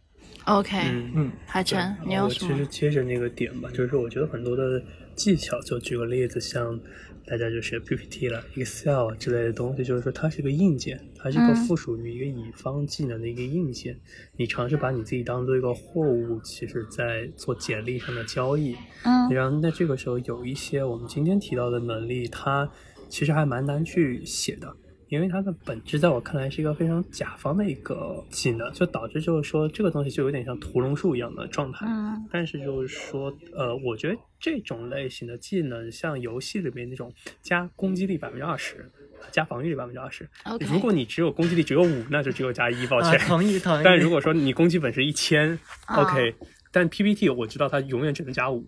[0.44, 0.78] OK。
[0.78, 1.32] 嗯嗯。
[1.46, 2.52] 海晨，你有什么？
[2.52, 4.82] 其实接着那个点吧，就是我觉得很多的
[5.14, 6.80] 技巧，就举个例子，像。
[7.26, 13.98] 大家就学 PPT 了，Excel 之类的东西，就是说它是个硬件，它是一个附属于一个乙方技能的一个硬件。
[14.36, 18.76] 你尝试把你自己当做一个货物，其实在做简历上的交易。
[19.04, 22.70] 嗯，然后在这个时候有一些我们今天提到的能力，它
[23.08, 24.76] 其实还蛮难去写的。
[25.14, 31.86] 因为它的本质在我看来是一个非常甲方的一个技能，就导致就是说这个东西就有点像屠龙术一样的状态。
[31.88, 32.26] 嗯。
[32.30, 38.90] 但是就是说，呃，我觉得这种类型的技能，像游戏里面那种加攻击力百分之二十，
[39.30, 40.28] 加防御力百分之二十。
[40.68, 43.18] 如果你只有攻击力只有五，那就只有加一，抱歉。
[43.20, 43.82] 同意同 意。
[43.84, 46.34] 但如果说你攻击本是一千，OK。
[46.72, 48.66] 但 PPT 我知道它永远只能加五。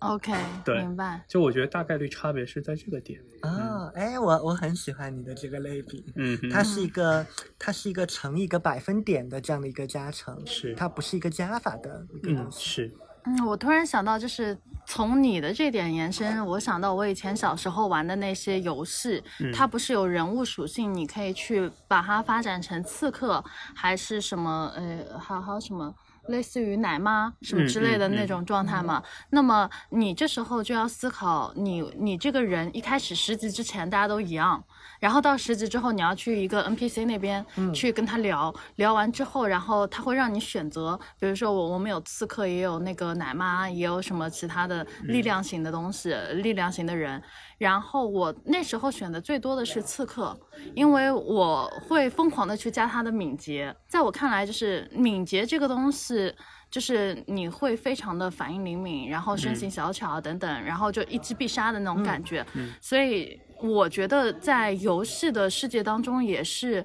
[0.00, 0.32] OK，
[0.64, 1.24] 对，明白。
[1.26, 3.20] 就我觉得大概率差别是在这个点。
[3.42, 6.04] 哦，哎，我我很喜欢你的这个类比。
[6.14, 7.26] 嗯，它是一个
[7.58, 12.06] 它是一个乘一个百分点的这样的一个加成，是它不是一个加法的。
[12.22, 12.94] 嗯，是。
[13.24, 19.22] 嗯，我突然想到，就是从你的这点延伸，我想到我以前小时候玩的那些游戏，
[19.52, 23.44] 它不是有人物属性，你可以去把它发展成刺客，
[23.74, 24.72] 还是什么？
[24.76, 25.92] 呃，还还有什么？
[26.28, 34.62] 类似于奶妈什么之类的那种状态嘛，那么你这时候就要思考，你你这个人一开始十级之前大家都一样，
[35.00, 47.22] 然后到十级之后你要去一个 NPC 那边去跟他聊聊完之后，然后他会让你选择，比如说我我们有刺客，也有那个奶妈，也有什么其他的力量型的东西，力量型的人。
[47.58, 50.38] 然后我那时候选的最多的是刺客，
[50.74, 53.74] 因为我会疯狂的去加他的敏捷。
[53.88, 56.32] 在我看来，就是敏捷这个东西，
[56.70, 62.46] 就是你会非常的反应灵敏，然后身形小巧等等，然后就一击必杀的那种感觉。
[62.80, 66.84] 所以我觉得在游戏的世界当中也是。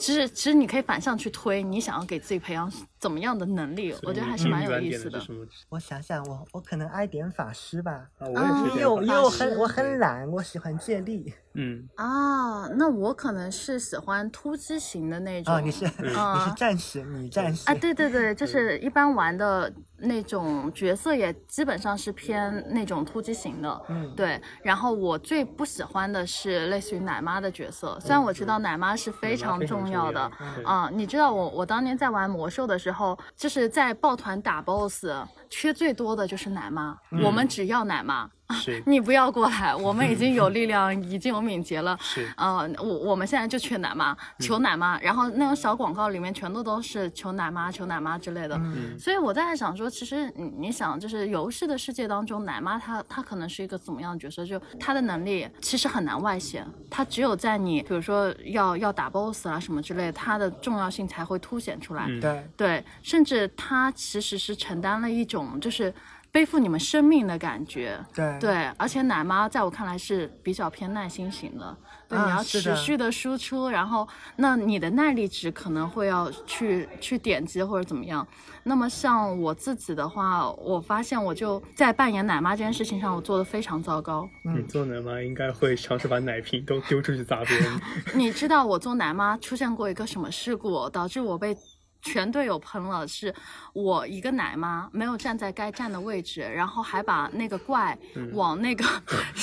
[0.00, 2.68] 其实，其实你可以反向去推，你想要给自己培养
[3.06, 3.94] 怎么样的能力？
[4.02, 5.22] 我觉得还是蛮有意思的。
[5.68, 8.08] 我想想，我我可能爱点法师吧。
[8.18, 8.80] 啊，我也是。
[8.80, 11.32] 因为因为我很我很懒，我喜欢借力。
[11.58, 15.54] 嗯啊，那我可能是喜欢突击型的那种。
[15.54, 17.70] 啊，你是你是战士，女战士。
[17.70, 23.82] 啊，对对对，就是一般玩的那种角色也基本上是偏那种突击型的。
[23.88, 24.38] 嗯，对。
[24.62, 30.20] 然后我最不喜欢的是类似于奶妈的角色，虽然我知道奶妈是非常重要的。
[30.62, 35.04] 啊，你知道我我当年在玩魔兽的时候，然后就是在抱团打 BOSS，
[35.50, 38.30] 缺最多的就是奶妈，我们只要奶妈。
[38.62, 41.98] 是 你不要过来，我们已经有力量， 已经有敏捷了。
[42.00, 45.00] 是，呃，我我们现在就缺奶妈，求奶妈。
[45.00, 48.54] 然后那种小广告里面全都都是求奶妈、求奶妈之类的。
[48.56, 48.96] 嗯。
[48.96, 54.46] 所以我在想说，其实你你想，就是游戏的世界当中，奶妈她她可能是一个怎么样的角色？
[54.46, 62.06] 就她的能力其实很难外显，她只有在你比如说要要打 BOSS 啊什么之类，她的重要性才会凸显出来。
[62.20, 65.92] 对对，甚至她其实是承担了一种就是。
[66.32, 71.74] 背负你们生命的感觉，对对，而且奶妈在我看来是比较偏耐心型的，
[72.06, 74.06] 对，你要持续的输出，然后
[74.36, 78.26] 那你的耐力值可能会要去去点击或者怎么样。
[78.64, 84.28] 那么像我自己的话，我发现我就在扮演奶妈这件事情上，我做的非常糟糕。
[84.42, 87.80] 你做奶妈应该会尝试把奶瓶都丢出去砸别人。
[88.12, 91.56] 你知道我做奶妈出现过一个什么事故，导致我被。
[92.06, 93.34] 全队友喷了，是
[93.72, 97.98] 我一个奶妈没有站在该站的位置，然后还把那个怪
[98.32, 98.84] 往那个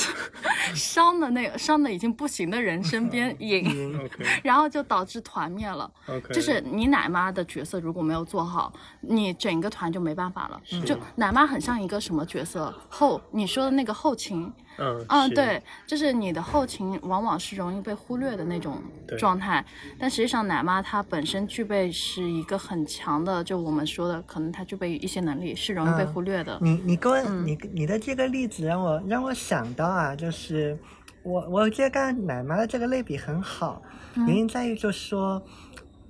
[0.74, 4.00] 伤的那个伤的已经不行的人身边引，
[4.42, 5.92] 然后就导致团灭了。
[6.32, 10.62] 就是你奶妈的角色如果没有做好，你整个团就没办法了。
[10.86, 12.74] 就奶妈很像一个什么角色？
[12.90, 14.52] 后你说的那个后勤。
[14.78, 18.82] 嗯嗯，对，就是你的后勤往往是容易被忽略的那种
[19.18, 19.64] 状态，
[20.00, 26.58] 但实际上奶妈她本身具备是一个很强的，就我们说的，可能她具备一些能力是容易被忽略的。
[26.62, 30.78] 你你跟我你你的这个例子让我让我想到啊，就是
[31.22, 33.82] 我我觉得刚才奶妈的这个类比很好，
[34.16, 35.42] 原因在于就是说。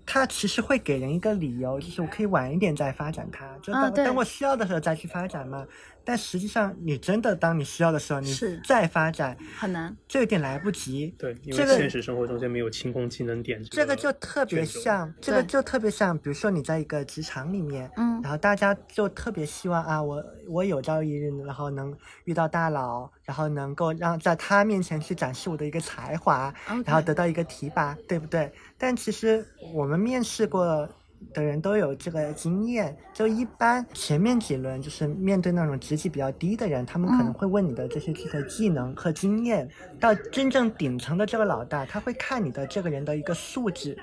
[0.05, 5.65] 它其实会给人一个理由，就是我可以晚一点再发展它，就等等我需要的时候再去发展嘛。
[6.05, 8.33] 但实际上，你真的当你需要的时候，你
[8.65, 11.13] 再发展很难，这有点来不及。
[11.17, 13.63] 对，因为现实生活中间没有清空技能点。
[13.65, 21.95] 这个就特别像，这个就特别像，比如说你在一个职场里面，嗯，然后大家就特别希望啊，我我有朝一日，然后能
[22.25, 26.53] 遇到大佬，然后能够让在他面前去展示我的一个才华，
[26.85, 28.51] 然后得到一个提拔，对不对？
[28.77, 30.89] 但其实我们面试过
[31.33, 39.69] 的人都有这个经验，就一般前面几轮就是面对那种职级比较低的人，他们可能会问你的这些这个技能和经验。
[39.99, 43.97] 到真正顶层的这个老大，他会看你的这个人的一个素质，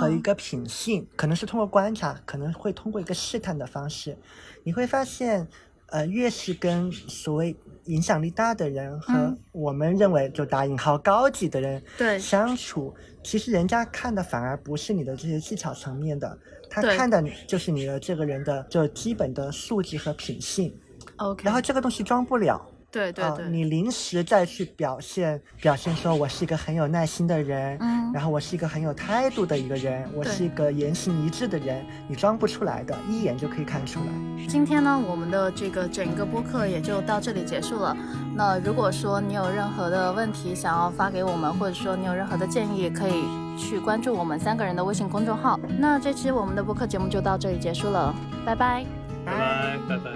[0.00, 4.16] 和一个品性，可能是通过观察，可能会通过一个试探的方式，
[4.64, 5.46] 你会发现。
[5.90, 12.18] 呃，越是跟所谓影响力大的人和我们认为就打引号高级的人对。
[12.18, 12.94] 相处，
[13.28, 16.38] 其实人家看的反而不是你的这些技巧层面的，
[16.70, 20.74] 他看的就是你的这个人的就基本的素质和品性。
[21.16, 22.58] OK，然后这个东西装不了。
[22.90, 34.06] 对对对，你临时再去表现表现说，我是一个很有耐心的人，嗯，然后我是一个很有态度的一个人，我是一个言行一致的人，你装不出来的，一眼就可以看出来。
[34.48, 37.94] 今天呢，我们的这个整个播客也就到这里结束了。
[38.34, 43.24] 那如果说你有任何的问题想要发给我们，或者说你有任何的建议，可以
[43.58, 45.60] 去关注我们三个人的微信公众号。
[45.78, 48.14] 那这期我们的播客节目就到这里结束了，
[48.46, 48.84] 拜拜。
[49.26, 50.10] 拜拜，拜拜。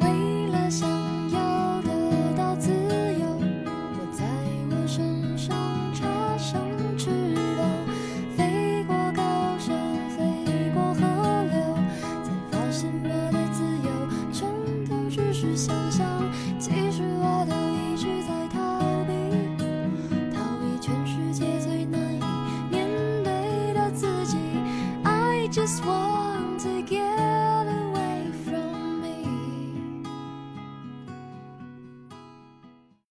[0.00, 0.88] 为了想